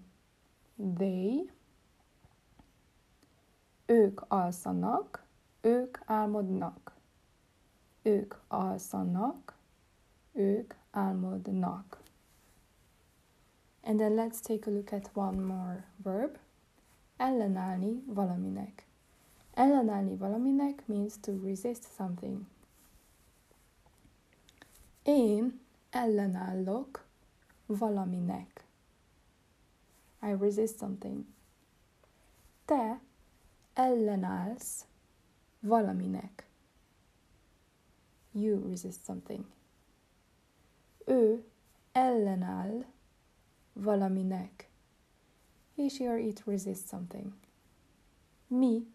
they, 0.98 1.52
ők 3.86 4.22
alszanak, 4.28 5.26
ők 5.62 5.98
álmodnak. 6.06 6.94
Ők 8.02 8.36
alszanak, 8.48 9.56
ők 10.32 10.74
álmodnak. 10.92 12.01
And 13.84 14.00
then 14.00 14.16
let's 14.16 14.42
take 14.42 14.68
a 14.68 14.70
look 14.70 14.94
at 14.94 15.10
one 15.16 15.42
more 15.42 15.84
verb. 16.04 16.38
Ellenállni 17.18 18.04
valaminek. 18.06 18.86
Ellenállni 19.54 20.18
valaminek 20.18 20.88
means 20.88 21.18
to 21.18 21.32
resist 21.44 21.88
something. 21.96 22.46
Én 25.04 25.60
ellenállok 25.90 27.06
valaminek. 27.66 28.66
I 30.22 30.32
resist 30.40 30.78
something. 30.78 31.26
Te 32.66 33.00
ellenállsz 33.74 34.86
valaminek. 35.60 36.46
You 38.32 38.70
resist 38.70 39.04
something. 39.04 39.46
Ő 41.06 41.44
ellenáll 41.92 42.86
valaminek. 43.82 44.70
He, 45.76 45.90
she 45.90 46.08
or 46.08 46.18
it 46.18 46.42
resists 46.46 46.90
something. 46.90 47.34
Mi 48.50 48.86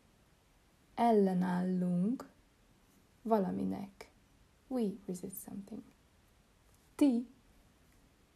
ellenállunk 0.96 2.24
valaminek. 3.22 4.08
We 4.68 4.98
resist 5.06 5.42
something. 5.44 5.82
Ti 6.96 7.26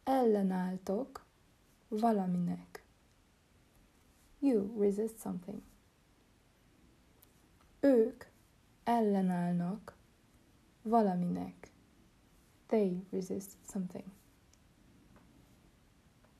ellenálltok 0.03 1.25
valaminek. 1.89 2.83
You 4.39 4.73
resist 4.77 5.19
something. 5.19 5.61
Ők 7.79 8.25
ellenállnak 8.83 9.95
valaminek. 10.81 11.71
They 12.67 13.05
resist 13.11 13.57
something. 13.69 14.05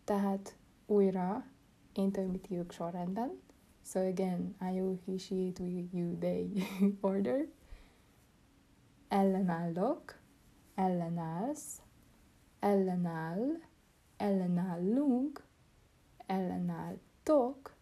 Tehát 0.03 0.55
újra 0.85 1.45
én 1.93 2.39
írok 2.49 2.71
sorrendben. 2.71 3.39
So 3.83 3.99
again, 3.99 4.55
I, 4.61 4.97
he, 5.05 5.17
she, 5.17 5.53
you, 5.91 6.17
they 6.19 6.67
order. 7.01 7.47
Ellenállok, 9.09 10.19
ellenállsz, 10.75 11.81
ellenáll, 12.59 13.59
ellenállunk, 14.17 15.43
ellenálltok, 16.25 17.75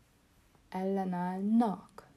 ellenállnak. 0.70 2.08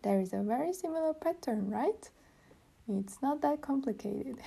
There 0.00 0.20
is 0.20 0.32
a 0.32 0.42
very 0.42 0.72
similar 0.72 1.12
pattern, 1.14 1.68
right? 1.68 2.10
It's 2.88 3.20
not 3.20 3.40
that 3.40 3.60
complicated. 3.60 4.38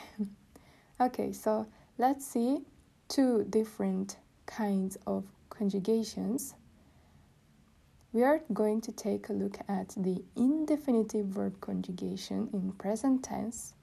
okay, 1.00 1.32
so 1.32 1.68
let's 1.98 2.26
see 2.26 2.60
two 3.08 3.46
different 3.50 4.18
kinds 4.46 4.98
of 5.06 5.26
conjugations. 5.50 6.56
We 8.12 8.24
are 8.24 8.42
going 8.54 8.82
to 8.82 8.92
take 8.92 9.30
a 9.30 9.34
look 9.34 9.58
at 9.68 9.90
the 9.98 10.24
indefinitive 10.36 11.28
verb 11.28 11.60
conjugation 11.62 12.50
in 12.54 12.72
present 12.74 13.24
tense 13.24 13.74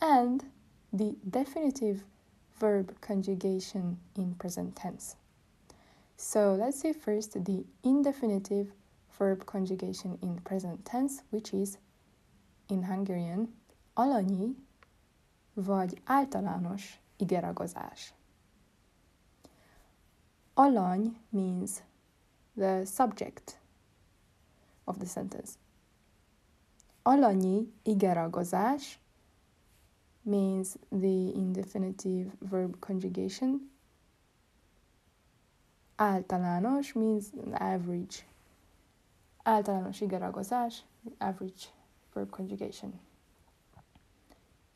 and 0.00 0.44
the 0.92 1.16
definitive 1.28 2.04
verb 2.58 3.00
conjugation 3.00 3.98
in 4.16 4.34
present 4.34 4.76
tense. 4.76 5.16
So 6.16 6.54
let's 6.54 6.80
see 6.80 6.92
first 6.92 7.44
the 7.44 7.64
indefinitive 7.82 8.72
verb 9.18 9.46
conjugation 9.46 10.18
in 10.22 10.38
present 10.40 10.84
tense, 10.84 11.22
which 11.30 11.54
is 11.54 11.78
in 12.68 12.82
Hungarian 12.82 13.48
alanyi 13.96 14.54
vagy 15.64 16.00
általános 16.04 17.00
igeragozás. 17.16 18.14
Alany 20.54 21.16
means 21.28 21.82
the 22.56 22.84
subject 22.84 23.58
of 24.84 24.98
the 24.98 25.06
sentence. 25.06 25.58
Alanyi 27.02 27.72
igeragozás 27.82 28.98
means 30.22 30.76
the 30.90 31.32
indefinitive 31.34 32.30
verb 32.40 32.78
conjugation. 32.80 33.70
Általános 35.96 36.94
means 36.94 37.32
average. 37.52 38.24
Általános 39.44 40.00
igeragozás, 40.00 40.84
average 41.18 41.70
verb 42.14 42.30
conjugation. 42.30 42.92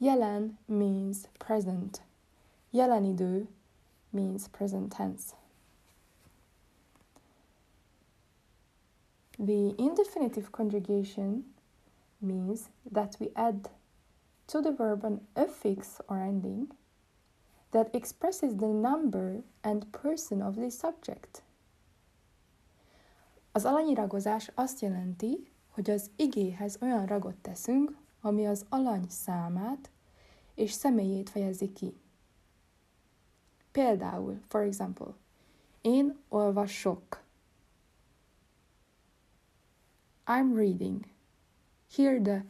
Jelen 0.00 0.56
means 0.66 1.28
present. 1.38 2.02
Jelen 2.72 3.46
means 4.12 4.48
present 4.48 4.92
tense. 4.92 5.34
The 9.38 9.74
indefinitive 9.78 10.52
conjugation 10.52 11.44
means 12.20 12.68
that 12.90 13.16
we 13.18 13.30
add 13.34 13.68
to 14.46 14.60
the 14.60 14.70
verb 14.70 15.04
an 15.04 15.20
affix 15.36 16.00
or 16.08 16.18
ending 16.18 16.70
that 17.72 17.94
expresses 17.94 18.56
the 18.56 18.68
number 18.68 19.42
and 19.62 19.90
person 19.92 20.40
of 20.40 20.54
the 20.56 20.70
subject. 20.70 21.42
Az 23.52 23.64
alanyi 23.64 23.94
ragozás 23.94 24.50
azt 24.54 24.80
jelenti, 24.80 25.50
hogy 25.70 25.90
az 25.90 26.10
igéhez 26.16 26.78
olyan 26.80 27.06
ragot 27.06 27.34
teszünk, 27.34 27.96
ami 28.24 28.46
az 28.46 28.66
alany 28.68 29.08
számát 29.08 29.90
és 30.54 30.72
személyét 30.72 31.30
fejezi 31.30 31.72
ki. 31.72 31.96
Például, 33.72 34.40
for 34.48 34.60
example, 34.60 35.14
én 35.80 36.18
olvasok. 36.28 37.22
I'm 40.26 40.54
reading. 40.54 41.04
Here 41.94 42.20
the 42.20 42.44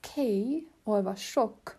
K 0.00 0.20
olvasok. 0.82 1.78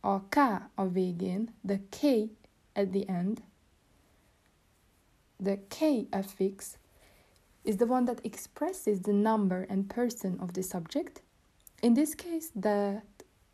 A 0.00 0.20
K 0.28 0.36
a 0.74 0.88
végén, 0.88 1.54
the 1.66 1.80
K 1.88 2.02
at 2.72 2.90
the 2.90 3.04
end. 3.06 3.42
The 5.42 5.66
K 5.68 6.06
affix 6.10 6.78
is 7.62 7.76
the 7.76 7.86
one 7.86 8.04
that 8.04 8.24
expresses 8.24 9.00
the 9.00 9.12
number 9.12 9.66
and 9.68 9.92
person 9.94 10.38
of 10.40 10.50
the 10.50 10.62
subject. 10.62 11.22
In 11.80 11.94
this 11.94 12.14
case, 12.14 12.50
the, 12.56 13.02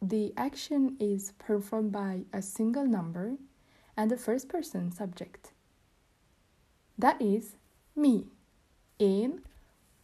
the 0.01 0.33
action 0.37 0.97
is 0.99 1.33
performed 1.39 1.93
by 1.93 2.25
a 2.33 2.41
single 2.41 2.87
number 2.87 3.37
and 3.97 4.11
the 4.11 4.17
first 4.17 4.49
person 4.49 4.91
subject. 4.91 5.53
That 6.99 7.21
is 7.21 7.57
me. 7.95 8.25
Én 8.99 9.41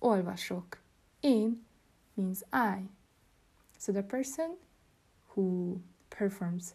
olvasok. 0.02 0.78
Én 1.22 1.56
means 2.16 2.42
I. 2.52 2.88
So 3.78 3.92
the 3.92 4.02
person 4.02 4.56
who 5.28 5.80
performs 6.10 6.74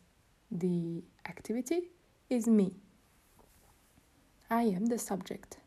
the 0.49 1.03
activity 1.27 1.91
is 2.29 2.47
me. 2.47 2.71
I 4.49 4.63
am 4.63 4.85
the 4.87 4.97
subject. 4.97 5.57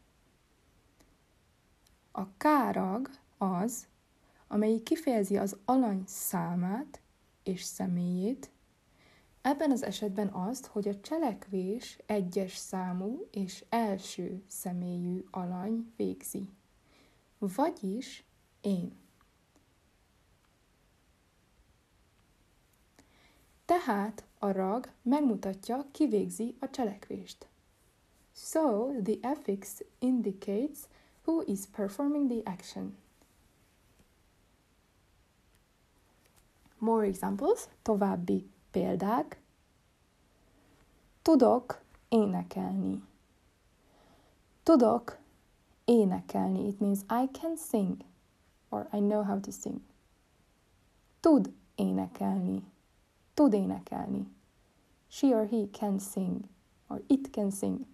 A 2.14 2.26
kárag 2.38 3.10
az, 3.38 3.86
amelyik 4.48 4.82
kifejezi 4.82 5.38
az 5.38 5.56
alany 5.64 6.02
számát 6.06 7.00
és 7.42 7.62
személyét, 7.62 8.50
ebben 9.42 9.70
az 9.70 9.82
esetben 9.82 10.28
azt, 10.28 10.66
hogy 10.66 10.88
a 10.88 11.00
cselekvés 11.00 11.98
egyes 12.06 12.56
számú 12.56 13.26
és 13.30 13.64
első 13.68 14.42
személyű 14.46 15.24
alany 15.30 15.92
végzi. 15.96 16.48
Vagyis 17.38 18.24
én. 18.60 18.96
Tehát 23.64 24.24
a 24.38 24.50
rag 24.50 24.90
megmutatja, 25.02 25.86
ki 25.90 26.06
végzi 26.06 26.56
a 26.58 26.70
cselekvést. 26.70 27.48
So, 28.34 28.90
the 29.02 29.14
affix 29.22 29.82
indicates 29.98 30.78
who 31.24 31.42
is 31.46 31.66
performing 31.66 32.30
the 32.30 32.52
action. 32.52 32.96
More 36.78 37.06
examples, 37.06 37.68
további 37.82 38.50
példák. 38.70 39.40
Tudok 41.22 41.82
énekelni. 42.08 43.02
Tudok 44.62 45.18
énekelni. 45.84 46.66
It 46.66 46.80
means 46.80 47.00
I 47.02 47.28
can 47.40 47.56
sing 47.56 48.04
or 48.68 48.88
I 48.92 48.98
know 48.98 49.22
how 49.22 49.40
to 49.40 49.50
sing. 49.50 49.80
Tud 51.20 51.52
énekelni. 51.74 52.62
Tud 53.34 53.52
énekelni. 53.52 54.26
She 55.08 55.34
or 55.34 55.46
he 55.46 55.68
can 55.72 55.98
sing 55.98 56.48
or 56.88 57.02
it 57.06 57.30
can 57.30 57.50
sing. 57.50 57.86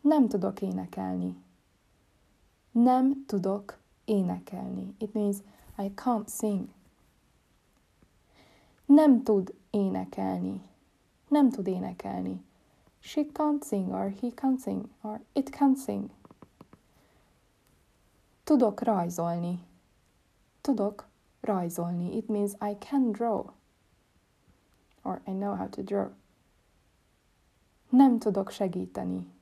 Nem 0.00 0.28
tudok 0.28 0.60
énekelni. 0.60 1.36
Nem 2.70 3.24
tudok 3.26 3.78
énekelni. 4.04 4.94
It 4.98 5.14
means 5.14 5.42
I 5.78 5.92
can't 5.94 6.28
sing. 6.28 6.68
Nem 8.90 9.22
tud 9.22 9.54
énekelni. 9.70 10.62
Nem 11.28 11.50
tud 11.50 11.66
énekelni. 11.66 12.44
She 12.98 13.22
can't 13.32 13.64
sing 13.64 13.92
or 13.92 14.08
he 14.08 14.30
can't 14.30 14.60
sing 14.60 14.88
or 15.00 15.20
it 15.32 15.50
can't 15.50 15.78
sing. 15.78 16.10
Tudok 18.44 18.80
rajzolni. 18.80 19.66
Tudok 20.60 21.08
rajzolni. 21.40 22.16
It 22.16 22.28
means 22.28 22.52
I 22.52 22.76
can 22.78 23.12
draw. 23.12 23.44
Or 25.02 25.22
I 25.26 25.32
know 25.32 25.54
how 25.56 25.68
to 25.68 25.82
draw. 25.82 26.10
Nem 27.88 28.18
tudok 28.18 28.50
segíteni. 28.50 29.32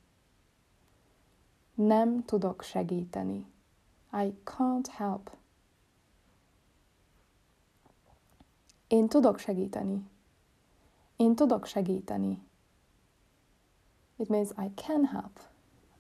Nem 1.75 2.25
tudok 2.25 2.63
segíteni. 2.63 3.47
I 4.13 4.35
can't 4.45 4.89
help. 4.89 5.38
Én 8.89 9.09
tudok 9.09 9.39
segíteni. 9.39 10.09
Én 11.17 11.35
tudok 11.35 11.67
segíteni. 11.67 12.43
It 14.17 14.29
means 14.29 14.51
I 14.51 14.71
can 14.75 15.05
help. 15.05 15.41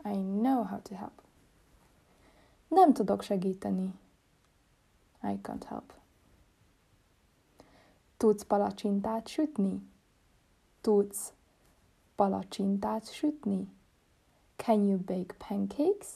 I 0.04 0.14
know 0.22 0.64
how 0.64 0.80
to 0.82 0.94
help. 0.94 1.22
Nem 2.68 2.92
tudok 2.92 3.22
segíteni. 3.22 3.94
I 5.22 5.38
can't 5.42 5.64
help. 5.64 5.92
Tudsz 8.16 8.42
palacsintát 8.42 9.28
sütni? 9.28 9.82
Tudsz 10.80 11.32
palacsintát 12.14 13.12
sütni? 13.12 13.68
Can 14.56 14.86
you 14.86 14.98
bake 14.98 15.34
pancakes? 15.48 16.08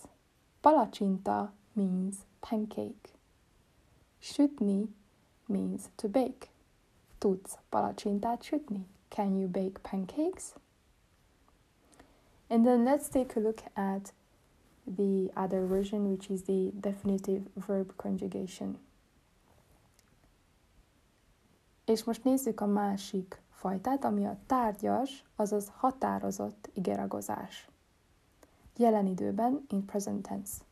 Palacsinta 0.61 1.53
means 1.73 2.17
pancake. 2.41 3.11
Sütni 4.19 4.95
means 5.47 5.83
to 5.95 6.09
bake. 6.09 6.52
Tudsz 7.23 7.59
palacsintát 7.69 8.43
sütni? 8.43 8.87
Can 9.09 9.37
you 9.39 9.49
bake 9.49 9.79
pancakes? 9.91 10.55
And 12.49 12.65
then 12.65 12.83
let's 12.83 13.09
take 13.09 13.41
a 13.41 13.43
look 13.43 13.59
at 13.75 14.13
the 14.97 15.31
other 15.35 15.67
version, 15.67 16.07
which 16.07 16.31
is 16.31 16.43
the 16.43 16.71
definitive 16.81 17.43
verb 17.67 17.93
conjugation. 17.97 18.79
És 21.85 22.05
most 22.05 22.25
nézzük 22.25 22.61
a 22.61 22.67
másik 22.67 23.43
fajtát, 23.51 24.05
ami 24.05 24.27
a 24.27 24.39
tárgyas, 24.47 25.25
azaz 25.37 25.73
határozott 25.77 26.71
igeragozás. 26.75 27.69
Jelen 28.77 29.07
időben 29.07 29.67
in 29.69 29.85
present 29.85 30.29
tense. 30.29 30.63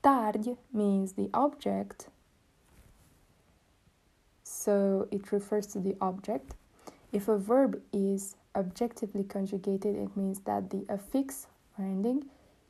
Tárgy 0.00 0.56
means 0.70 1.12
the 1.12 1.28
object, 1.30 2.10
so 4.68 5.08
it 5.10 5.32
refers 5.32 5.66
to 5.66 5.78
the 5.80 5.96
object. 5.98 6.54
If 7.10 7.26
a 7.28 7.38
verb 7.38 7.80
is 7.90 8.36
objectively 8.54 9.24
conjugated, 9.24 9.96
it 9.96 10.14
means 10.14 10.40
that 10.40 10.68
the 10.68 10.84
affix 10.90 11.46
or 11.78 11.86
ending 11.86 12.26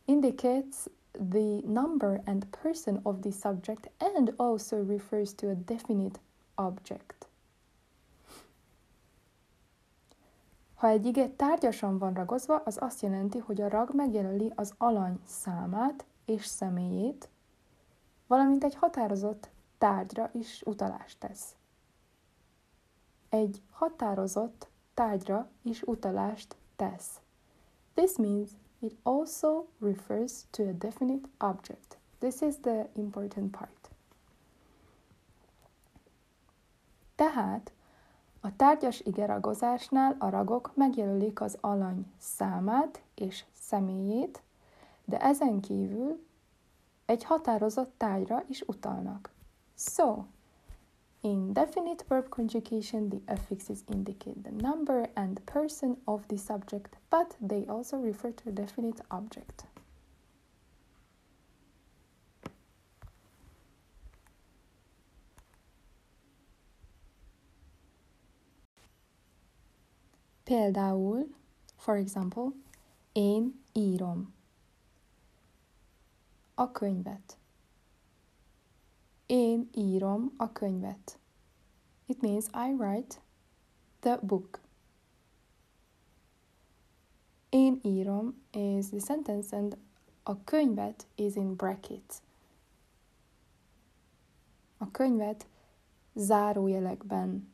indicates 0.06 0.88
the 1.18 1.60
number 1.66 2.20
and 2.24 2.52
person 2.52 3.00
of 3.04 3.22
the 3.22 3.32
subject 3.32 3.88
and 4.00 4.30
also 4.38 4.76
refers 4.76 5.32
to 5.34 5.50
a 5.50 5.56
definite 5.56 6.20
object. 6.56 7.26
Ha 10.74 10.88
egy 10.88 11.06
ige 11.06 11.28
tárgyasan 11.28 11.98
van 11.98 12.14
ragozva, 12.14 12.62
az 12.64 12.78
azt 12.80 13.02
jelenti, 13.02 13.38
hogy 13.38 13.60
a 13.60 13.68
rag 13.68 13.94
megjelöli 13.94 14.52
az 14.54 14.72
alany 14.76 15.18
számát 15.26 16.04
és 16.24 16.44
személyét, 16.44 17.28
valamint 18.26 18.64
egy 18.64 18.74
határozott 18.74 19.48
tárgyra 19.78 20.30
is 20.32 20.62
utalást 20.64 21.18
tesz. 21.20 21.56
Egy 23.28 23.62
határozott 23.70 24.68
tárgyra 24.94 25.50
is 25.62 25.82
utalást 25.82 26.56
tesz. 26.76 27.20
This 27.94 28.16
means 28.16 28.50
it 28.78 28.96
also 29.02 29.64
refers 29.80 30.32
to 30.50 30.62
a 30.62 30.72
definite 30.72 31.28
object. 31.38 31.98
This 32.18 32.40
is 32.40 32.54
the 32.60 32.88
important 32.94 33.56
part. 33.56 33.90
Tehát 37.14 37.72
a 38.40 38.56
tárgyas 38.56 39.00
igeragozásnál 39.00 40.16
a 40.18 40.28
ragok 40.28 40.72
megjelölik 40.74 41.40
az 41.40 41.58
alany 41.60 42.12
számát 42.18 43.02
és 43.14 43.44
személyét, 43.52 44.42
de 45.04 45.20
ezen 45.20 45.60
kívül 45.60 46.26
egy 47.06 47.24
határozott 47.24 47.92
tárgyra 47.96 48.42
is 48.48 48.62
utalnak. 48.66 49.30
So, 49.76 50.24
in 51.22 51.52
definite 51.52 52.04
verb 52.08 52.28
conjugation, 52.30 53.08
the 53.10 53.20
affixes 53.26 53.84
indicate 53.92 54.44
the 54.44 54.52
number 54.52 55.06
and 55.16 55.44
person 55.46 55.96
of 56.06 56.26
the 56.28 56.38
subject, 56.38 56.96
but 57.10 57.34
they 57.40 57.66
also 57.66 57.96
refer 57.96 58.30
to 58.30 58.48
a 58.48 58.52
definite 58.52 59.00
object. 59.10 59.64
Például, 70.44 71.26
for 71.76 71.96
example, 71.96 72.54
én 73.12 73.60
írom 73.72 74.32
a 76.54 76.72
könyvet. 76.72 77.36
Én 79.28 79.68
írom 79.74 80.32
a 80.36 80.52
könyvet. 80.52 81.18
It 82.06 82.20
means 82.20 82.46
I 82.46 82.74
write 82.76 83.16
the 84.00 84.18
book. 84.22 84.60
Én 87.48 87.78
írom 87.82 88.42
is 88.52 88.88
the 88.88 88.98
sentence 88.98 89.56
and 89.56 89.76
a 90.22 90.44
könyvet 90.44 91.06
is 91.14 91.34
in 91.34 91.54
brackets. 91.54 92.22
A 94.78 94.90
könyvet 94.90 95.46
zárójelekben 96.14 97.52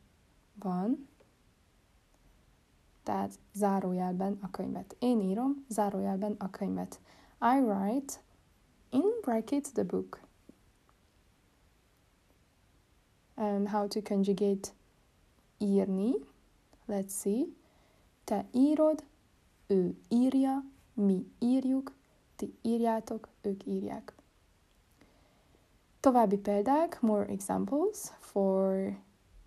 van, 0.53 1.07
tehát 3.03 3.39
zárójelben 3.53 4.37
a 4.41 4.49
könyvet. 4.49 4.95
Én 4.99 5.19
írom, 5.21 5.65
zárójelben 5.67 6.35
a 6.39 6.49
könyvet. 6.49 6.99
I 7.41 7.59
write 7.59 8.13
in 8.89 9.11
brackets 9.21 9.71
the 9.71 9.83
book. 9.83 10.24
And 13.35 13.67
how 13.67 13.87
to 13.87 14.01
conjugate 14.01 14.71
írni. 15.57 16.13
Let's 16.87 17.13
see. 17.13 17.45
Te 18.23 18.45
írod, 18.51 19.03
ő 19.67 19.95
írja, 20.09 20.63
mi 20.93 21.31
írjuk, 21.39 21.93
ti 22.35 22.53
írjátok, 22.61 23.29
ők 23.41 23.65
írják. 23.65 24.13
További 25.99 26.37
példák, 26.37 27.01
more 27.01 27.25
examples 27.25 28.11
for 28.19 28.97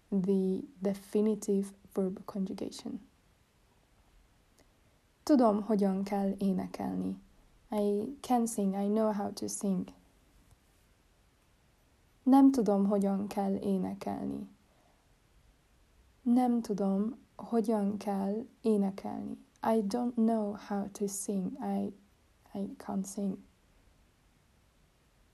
the 0.09 0.61
definitive 0.79 1.69
verb 1.93 2.25
conjugation. 2.25 3.01
Tudom, 5.23 5.63
hogyan 5.63 6.03
kell 6.03 6.35
énekelni. 6.39 7.21
I 7.71 8.17
can 8.21 8.47
sing, 8.47 8.75
I 8.75 8.87
know 8.87 9.13
how 9.13 9.33
to 9.33 9.47
sing. 9.47 9.93
Nem 12.29 12.51
tudom, 12.51 12.87
hogyan 12.87 13.27
kell 13.27 13.55
énekelni. 13.55 14.49
Nem 16.23 16.61
tudom, 16.61 17.19
hogyan 17.37 17.97
kell 17.97 18.47
énekelni. 18.61 19.39
I 19.63 19.83
don't 19.87 20.15
know 20.15 20.57
how 20.69 20.89
to 20.93 21.07
sing. 21.07 21.53
I, 21.53 21.95
I 22.59 22.75
can't 22.77 23.13
sing. 23.13 23.39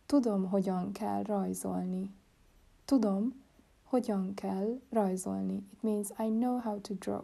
Tudom, 0.07 0.49
hogyan 0.49 0.93
kell 0.93 1.23
rajzolni. 1.23 2.15
Tudom, 2.85 3.43
hogyan 3.83 4.35
kell 4.35 4.81
rajzolni. 4.91 5.57
It 5.57 5.83
means 5.83 6.11
I 6.11 6.29
know 6.29 6.59
how 6.59 6.81
to 6.81 6.95
draw. 6.95 7.23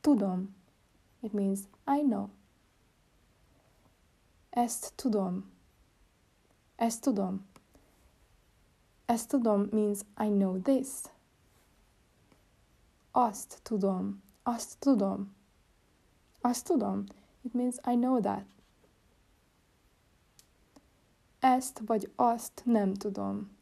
Tudom, 0.00 0.56
It 1.20 1.32
means 1.32 1.60
I 1.86 2.02
know. 2.02 2.28
Ezt 4.50 4.92
tudom. 4.94 5.50
Ezt 6.76 7.00
tudom. 7.00 7.46
Ezt 9.08 9.28
tudom 9.28 9.68
means 9.70 10.00
I 10.00 10.28
know 10.28 10.60
this. 10.60 10.88
Azt 13.10 13.60
tudom. 13.62 14.22
Azt 14.42 14.78
tudom. 14.78 15.34
Azt 16.40 16.66
tudom. 16.66 17.04
It 17.42 17.52
means 17.52 17.76
I 17.76 17.94
know 17.94 18.20
that. 18.20 18.44
Ezt 21.38 21.80
vagy 21.86 22.12
azt 22.16 22.62
nem 22.64 22.94
tudom. 22.94 23.56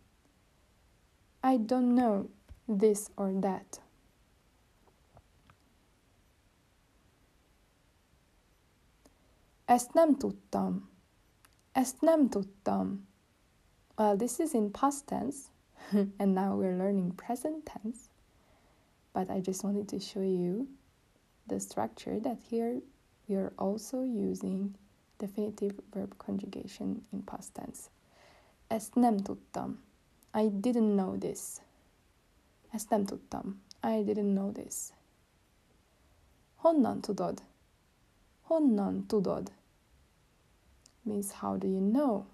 I 1.42 1.58
don't 1.64 1.94
know 1.94 2.28
this 2.78 2.98
or 3.14 3.32
that. 3.40 3.82
Ezt 9.64 9.92
nem 9.92 10.16
tudtam. 10.16 10.88
Ezt 11.72 12.00
nem 12.00 12.28
tudtam. 12.28 13.08
Well, 13.98 14.16
this 14.16 14.40
is 14.40 14.54
in 14.54 14.70
past 14.70 15.06
tense, 15.06 15.48
and 15.92 16.34
now 16.34 16.54
we're 16.54 16.76
learning 16.76 17.12
present 17.12 17.64
tense. 17.64 18.10
But 19.14 19.30
I 19.30 19.40
just 19.40 19.64
wanted 19.64 19.88
to 19.88 19.98
show 20.00 20.20
you 20.20 20.68
the 21.46 21.58
structure 21.60 22.20
that 22.20 22.36
here 22.50 22.82
we 23.26 23.36
are 23.36 23.52
also 23.58 24.02
using 24.02 24.74
definitive 25.18 25.80
verb 25.94 26.18
conjugation 26.18 27.02
in 27.12 27.22
past 27.22 27.54
tense. 27.54 27.88
Ezt 28.70 28.94
nem 28.94 29.16
tudtam. 29.16 29.78
I 30.34 30.48
didn't 30.48 30.94
know 30.96 31.16
this. 31.16 31.60
Ezt 32.70 32.90
nem 32.90 33.04
tudtam. 33.04 33.60
I 33.82 34.02
didn't 34.04 34.34
know 34.34 34.52
this. 34.52 34.92
Honnan 36.56 37.00
tudod? 37.00 37.42
Honnan 38.42 39.06
tudod? 39.06 39.50
Means 41.02 41.32
how 41.32 41.56
do 41.56 41.66
you 41.66 41.80
know? 41.80 42.26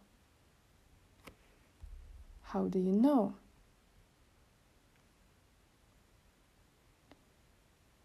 How 2.53 2.69
do 2.69 2.79
you 2.79 3.01
know? 3.01 3.33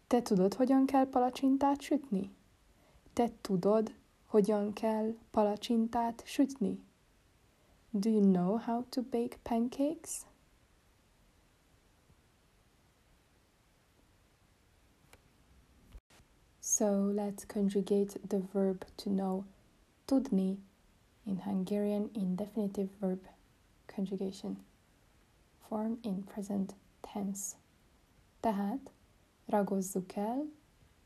Te 0.06 0.22
tudod, 0.22 0.54
hogyan 0.54 0.86
kell 0.86 1.06
palacsintát 1.06 1.80
sütni? 1.80 2.30
Te 3.12 3.30
tudod, 3.40 3.94
hogyan 4.26 4.72
kell 4.72 5.14
palacsintát 5.30 6.22
sütni? 6.26 6.80
Do 7.90 8.10
you 8.10 8.22
know 8.22 8.58
how 8.58 8.84
to 8.88 9.02
bake 9.02 9.38
pancakes? 9.42 10.26
So 16.60 17.12
let's 17.12 17.44
conjugate 17.46 18.20
the 18.28 18.40
verb 18.52 18.84
to 18.94 19.10
know 19.10 19.44
tudni 20.04 20.58
in 21.24 21.38
Hungarian 21.38 22.10
indefinitive 22.12 22.88
verb 22.98 23.26
conjugation 23.98 24.56
form 25.68 25.98
in 26.02 26.24
present 26.24 26.74
tense. 27.00 27.56
Tehát 28.40 28.90
ragozzuk 29.46 30.14
el 30.16 30.44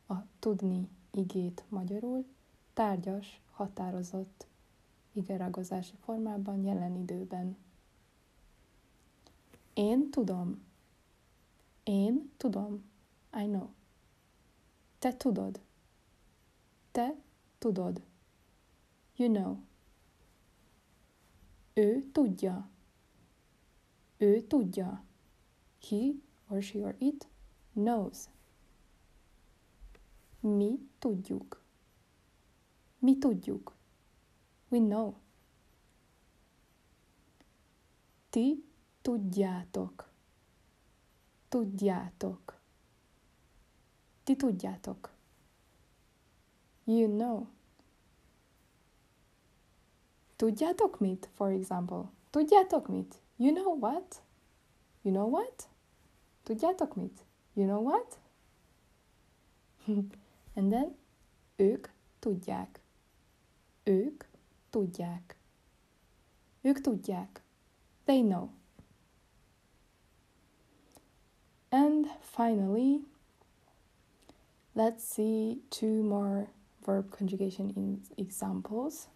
a 0.09 0.15
tudni 0.39 0.89
igét 1.11 1.65
magyarul 1.69 2.25
tárgyas, 2.73 3.41
határozott 3.51 4.47
igeragozási 5.13 5.97
formában 5.97 6.65
jelen 6.65 6.97
időben. 6.97 7.57
Én 9.75 10.11
tudom. 10.11 10.63
Én 11.83 12.33
tudom. 12.37 12.85
I 13.43 13.45
know. 13.45 13.69
Te 14.99 15.17
tudod. 15.17 15.61
Te 16.91 17.15
tudod. 17.59 18.03
You 19.17 19.33
know. 19.33 19.57
Ő 21.75 22.11
tudja. 22.13 22.72
Ő 24.23 24.43
tudja. 24.47 25.05
He 25.81 26.13
or 26.49 26.61
she 26.63 26.79
or 26.79 26.95
it 26.99 27.29
knows. 27.73 28.29
Mi 30.41 30.79
tudjuk. 30.99 31.63
Mi 32.99 33.19
tudjuk. 33.19 33.77
We 34.69 34.79
know. 34.79 35.15
Ti 38.31 38.65
tudjátok. 39.01 40.11
Tudjátok. 41.49 42.61
Ti 44.23 44.37
tudjátok. 44.37 45.15
You 46.85 47.09
know. 47.09 47.47
Tudjátok 50.37 51.01
mit, 51.01 51.31
for 51.33 51.51
example? 51.51 52.11
Tudjátok 52.31 52.89
mit? 52.89 53.22
You 53.43 53.51
know 53.51 53.71
what? 53.71 54.21
You 55.03 55.11
know 55.11 55.27
what? 55.27 55.67
Tudjátok 56.45 56.95
mit? 56.95 57.25
You 57.55 57.67
know 57.67 57.81
what? 57.81 58.19
And 60.57 60.71
then 60.73 60.95
ők 61.57 61.89
tudják. 62.19 62.81
Ők 63.83 64.25
tudják. 64.71 65.37
Ők 66.61 66.81
tudják. 66.81 67.43
They 68.05 68.23
know. 68.23 68.51
And 71.71 72.07
finally, 72.21 73.01
let's 74.77 75.03
see 75.03 75.63
two 75.69 76.03
more 76.03 76.47
verb 76.85 77.11
conjugation 77.11 77.73
in 77.75 78.03
examples. 78.17 79.09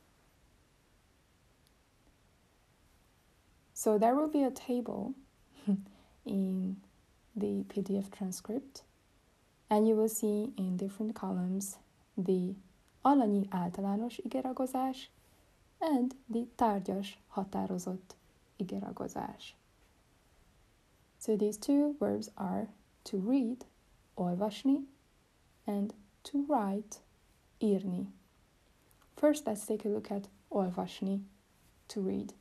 So 3.77 3.99
there 3.99 4.14
will 4.14 4.29
be 4.29 4.43
a 4.43 4.51
table 4.51 5.12
in 6.24 6.79
the 7.37 7.62
PDF 7.68 8.11
transcript, 8.11 8.81
and 9.68 9.87
you 9.87 9.95
will 9.95 10.09
see 10.09 10.55
in 10.57 10.79
different 10.79 11.14
columns 11.14 11.77
the 12.16 12.55
alanyi 13.05 13.47
általános 13.51 14.18
igeragozás 14.24 15.09
and 15.79 16.14
the 16.31 16.47
tárgyas 16.57 17.18
határozott 17.37 18.16
igeragozás. 18.59 19.53
So 21.18 21.37
these 21.37 21.59
two 21.59 21.97
verbs 22.01 22.31
are 22.39 22.68
to 23.05 23.18
read, 23.18 23.66
olvasni, 24.16 24.85
and 25.66 25.93
to 26.22 26.47
write, 26.49 27.01
írni. 27.61 28.07
First, 29.16 29.47
let's 29.47 29.66
take 29.66 29.85
a 29.85 29.89
look 29.89 30.11
at 30.11 30.29
olvasni, 30.51 31.20
to 31.89 32.01
read. 32.01 32.33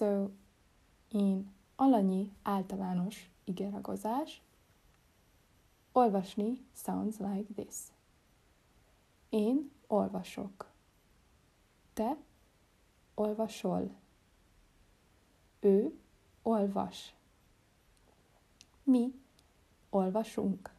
So, 0.00 0.30
in 1.08 1.52
alanyi 1.76 2.32
általános 2.42 3.30
igeragozás, 3.44 4.40
olvasni 5.92 6.66
sounds 6.72 7.18
like 7.18 7.52
this. 7.54 7.76
Én 9.28 9.70
olvasok. 9.86 10.70
Te 11.92 12.16
olvasol. 13.14 13.90
Ő 15.60 15.98
olvas. 16.42 17.14
Mi 18.82 19.14
olvasunk. 19.90 20.74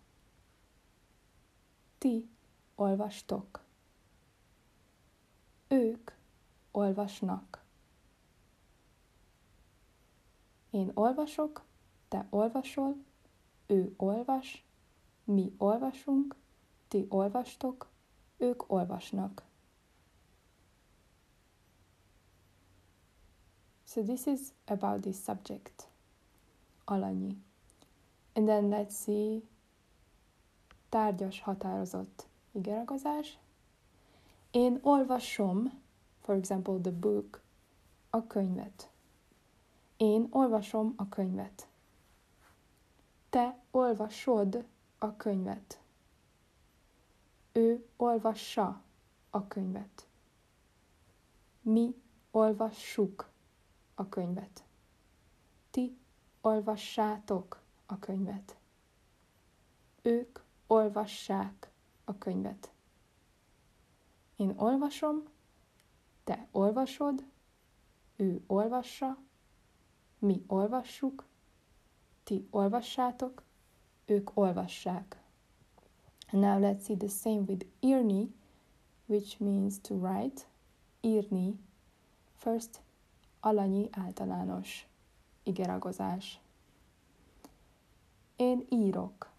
Ti 1.98 2.30
olvastok. 2.76 3.64
Ők 5.68 6.12
olvasnak. 6.72 7.61
Én 10.72 10.92
olvasok, 10.94 11.64
te 12.08 12.28
olvasol, 12.30 12.96
ő 13.68 13.94
olvas, 13.98 14.66
mi 15.24 15.54
olvasunk, 15.58 16.36
ti 16.88 17.06
olvastok, 17.10 17.90
ők 18.38 18.72
olvasnak. 18.72 19.44
So 23.84 24.04
this 24.04 24.26
is 24.26 24.54
about 24.66 25.02
this 25.02 25.24
subject, 25.24 25.90
alanyi. 26.86 27.38
And 28.34 28.48
then 28.48 28.70
let's 28.70 28.94
see 28.94 29.42
tárgyas 30.90 31.42
határozott 31.42 32.28
igeragozás. 32.52 33.38
Én 34.52 34.80
olvasom, 34.82 35.82
for 36.20 36.36
example, 36.36 36.80
the 36.82 36.92
book, 36.92 37.42
a 38.10 38.28
könyvet. 38.28 38.91
Én 40.02 40.28
olvasom 40.30 40.94
a 40.98 41.10
könyvet. 41.10 41.68
Te 43.30 43.60
olvasod 43.72 44.66
a 44.98 45.16
könyvet. 45.16 45.82
Ő 47.52 47.88
olvassa 47.96 48.82
a 49.30 49.48
könyvet. 49.48 50.08
Mi 51.62 51.96
olvassuk 52.32 53.30
a 53.96 54.10
könyvet. 54.10 54.64
Ti 55.72 55.98
olvassátok 56.42 57.62
a 57.86 58.00
könyvet. 58.00 58.58
Ők 60.02 60.40
olvassák 60.68 61.72
a 62.04 62.18
könyvet. 62.18 62.72
Én 64.36 64.54
olvasom, 64.58 65.24
te 66.24 66.48
olvasod, 66.52 67.26
ő 68.16 68.44
olvassa, 68.48 69.18
mi 70.22 70.44
olvassuk, 70.48 71.26
ti 72.24 72.48
olvassátok, 72.50 73.44
ők 74.06 74.38
olvassák. 74.38 75.22
And 76.32 76.44
now 76.44 76.60
let's 76.60 76.84
see 76.84 76.96
the 76.96 77.08
same 77.08 77.46
with 77.46 77.66
írni, 77.80 78.34
which 79.06 79.40
means 79.40 79.80
to 79.82 79.96
write. 79.96 80.46
Írni. 81.02 81.60
First, 82.38 82.82
alanyi 83.40 83.90
általános 83.92 84.88
igeragozás. 85.44 86.40
Én 88.36 88.66
írok. 88.70 89.32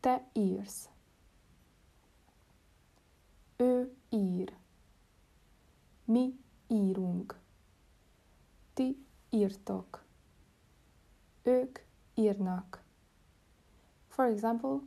Te 0.00 0.28
írsz. 0.32 0.88
Ő 3.56 3.96
ír. 4.08 4.56
Mi 6.04 6.38
írunk. 6.66 7.41
Ti 8.74 9.06
írtok. 9.30 10.04
Ők 11.42 11.78
írnak. 12.14 12.84
For 14.08 14.26
example, 14.26 14.78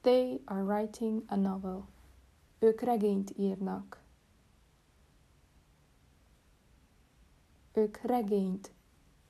they 0.00 0.40
are 0.44 0.62
writing 0.62 1.22
a 1.26 1.36
novel. 1.36 1.88
Ők 2.58 2.80
regényt 2.80 3.30
írnak. 3.38 4.02
Ők 7.72 7.96
regényt 7.96 8.72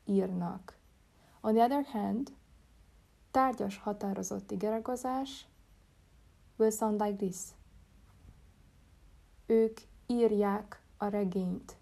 írnak. 0.04 0.78
On 1.40 1.54
the 1.54 1.64
other 1.64 1.84
hand, 1.84 2.32
tárgyas 3.30 3.76
határozott 3.76 4.50
igeragozás 4.50 5.46
will 6.56 6.70
sound 6.70 7.00
like 7.00 7.16
this. 7.16 7.36
Ők 9.46 9.80
írják 10.06 10.82
a 10.96 11.06
regényt. 11.06 11.76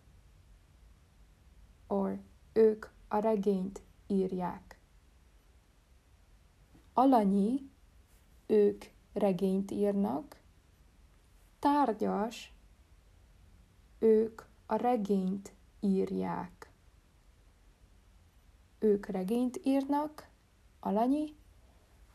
Or 1.90 2.18
ők 2.52 2.86
a 3.08 3.18
regényt 3.18 3.82
írják. 4.06 4.80
Alanyi, 6.92 7.70
ők 8.46 8.84
regényt 9.12 9.70
írnak. 9.70 10.40
Tárgyas, 11.58 12.54
ők 13.98 14.42
a 14.66 14.74
regényt 14.74 15.52
írják. 15.80 16.72
Ők 18.78 19.06
regényt 19.06 19.60
írnak, 19.64 20.28
alanyi, 20.80 21.36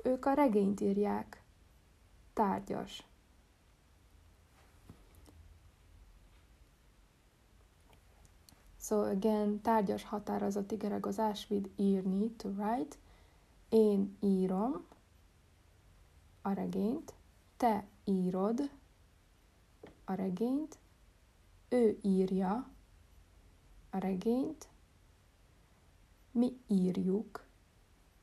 ők 0.04 0.26
a 0.26 0.34
regényt 0.34 0.80
írják. 0.80 1.44
Tárgyas. 2.34 3.08
So 8.86 9.02
again, 9.02 9.62
tárgyas 9.62 10.04
határozati 10.04 10.76
geregozás 10.76 11.50
with 11.50 11.70
írni, 11.76 12.30
to 12.30 12.50
write. 12.50 12.96
Én 13.70 14.18
írom 14.20 14.86
a 16.42 16.52
regényt, 16.54 17.14
te 17.58 17.88
írod 18.04 18.72
a 20.04 20.14
regényt, 20.14 20.78
ő 21.70 22.00
írja 22.02 22.70
a 23.90 23.98
regényt, 23.98 24.68
mi 26.32 26.58
írjuk 26.68 27.46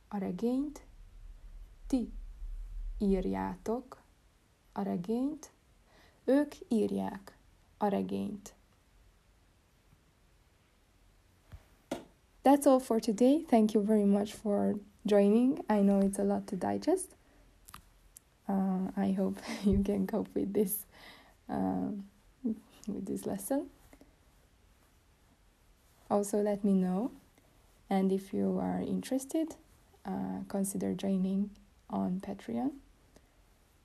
a 0.08 0.16
regényt, 0.16 0.86
ti 1.86 2.12
írjátok 2.98 4.02
a 4.72 4.82
regényt, 4.82 5.52
ők 6.24 6.54
írják 6.68 7.38
a 7.76 7.86
regényt. 7.86 8.54
That's 12.44 12.66
all 12.66 12.80
for 12.80 12.98
today. 12.98 13.44
Thank 13.48 13.74
you 13.74 13.82
very 13.82 14.04
much 14.04 14.32
for 14.32 14.74
joining. 15.06 15.64
I 15.68 15.80
know 15.80 16.00
it's 16.00 16.18
a 16.18 16.24
lot 16.24 16.46
to 16.48 16.56
digest. 16.56 17.14
Uh, 18.48 18.90
I 18.96 19.12
hope 19.12 19.38
you 19.64 19.82
can 19.82 20.06
cope 20.06 20.28
with 20.34 20.52
this 20.52 20.84
uh, 21.48 21.90
with 22.44 23.06
this 23.06 23.26
lesson. 23.26 23.68
Also, 26.10 26.38
let 26.38 26.62
me 26.64 26.74
know, 26.74 27.10
and 27.88 28.12
if 28.12 28.34
you 28.34 28.58
are 28.60 28.80
interested, 28.80 29.54
uh, 30.04 30.42
consider 30.48 30.92
joining 30.92 31.50
on 31.88 32.20
Patreon. 32.20 32.72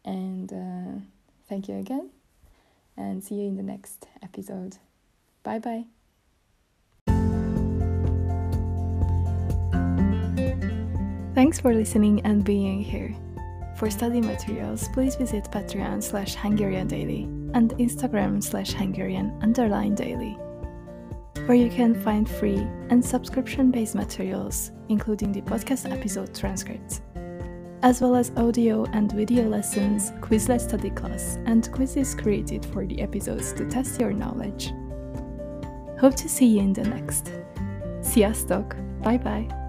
And 0.03 0.51
uh, 0.51 0.99
thank 1.47 1.69
you 1.69 1.75
again, 1.75 2.09
and 2.97 3.23
see 3.23 3.35
you 3.35 3.47
in 3.47 3.55
the 3.55 3.63
next 3.63 4.07
episode. 4.21 4.77
Bye 5.43 5.59
bye. 5.59 5.96
Thanks 11.37 11.59
for 11.59 11.71
listening 11.71 12.19
and 12.21 12.43
being 12.43 12.81
here. 12.81 13.15
For 13.75 13.91
study 13.91 14.21
materials, 14.21 14.87
please 14.87 15.15
visit 15.15 15.43
Patreon 15.51 16.01
slash 16.01 16.33
Hungarian 16.33 16.87
Daily 16.87 17.25
and 17.53 17.75
Instagram 17.77 18.41
slash 18.41 18.73
Hungarian 18.73 19.37
underline 19.43 19.93
daily, 19.93 20.31
where 21.45 21.53
you 21.53 21.69
can 21.69 21.93
find 21.93 22.27
free 22.27 22.67
and 22.89 23.05
subscription 23.05 23.69
based 23.69 23.93
materials, 23.93 24.71
including 24.89 25.31
the 25.31 25.41
podcast 25.41 25.87
episode 25.91 26.33
transcripts, 26.33 27.01
as 27.83 28.01
well 28.01 28.15
as 28.15 28.31
audio 28.35 28.85
and 28.93 29.11
video 29.11 29.47
lessons, 29.47 30.09
Quizlet 30.21 30.61
study 30.61 30.89
class, 30.89 31.37
and 31.45 31.71
quizzes 31.71 32.15
created 32.15 32.65
for 32.65 32.87
the 32.87 32.99
episodes 32.99 33.53
to 33.53 33.69
test 33.69 33.99
your 33.99 34.11
knowledge. 34.11 34.73
Hope 35.99 36.15
to 36.15 36.27
see 36.27 36.47
you 36.47 36.61
in 36.61 36.73
the 36.73 36.81
next. 36.81 37.31
Sziasztok! 38.01 38.75
Bye 39.03 39.19
bye! 39.19 39.66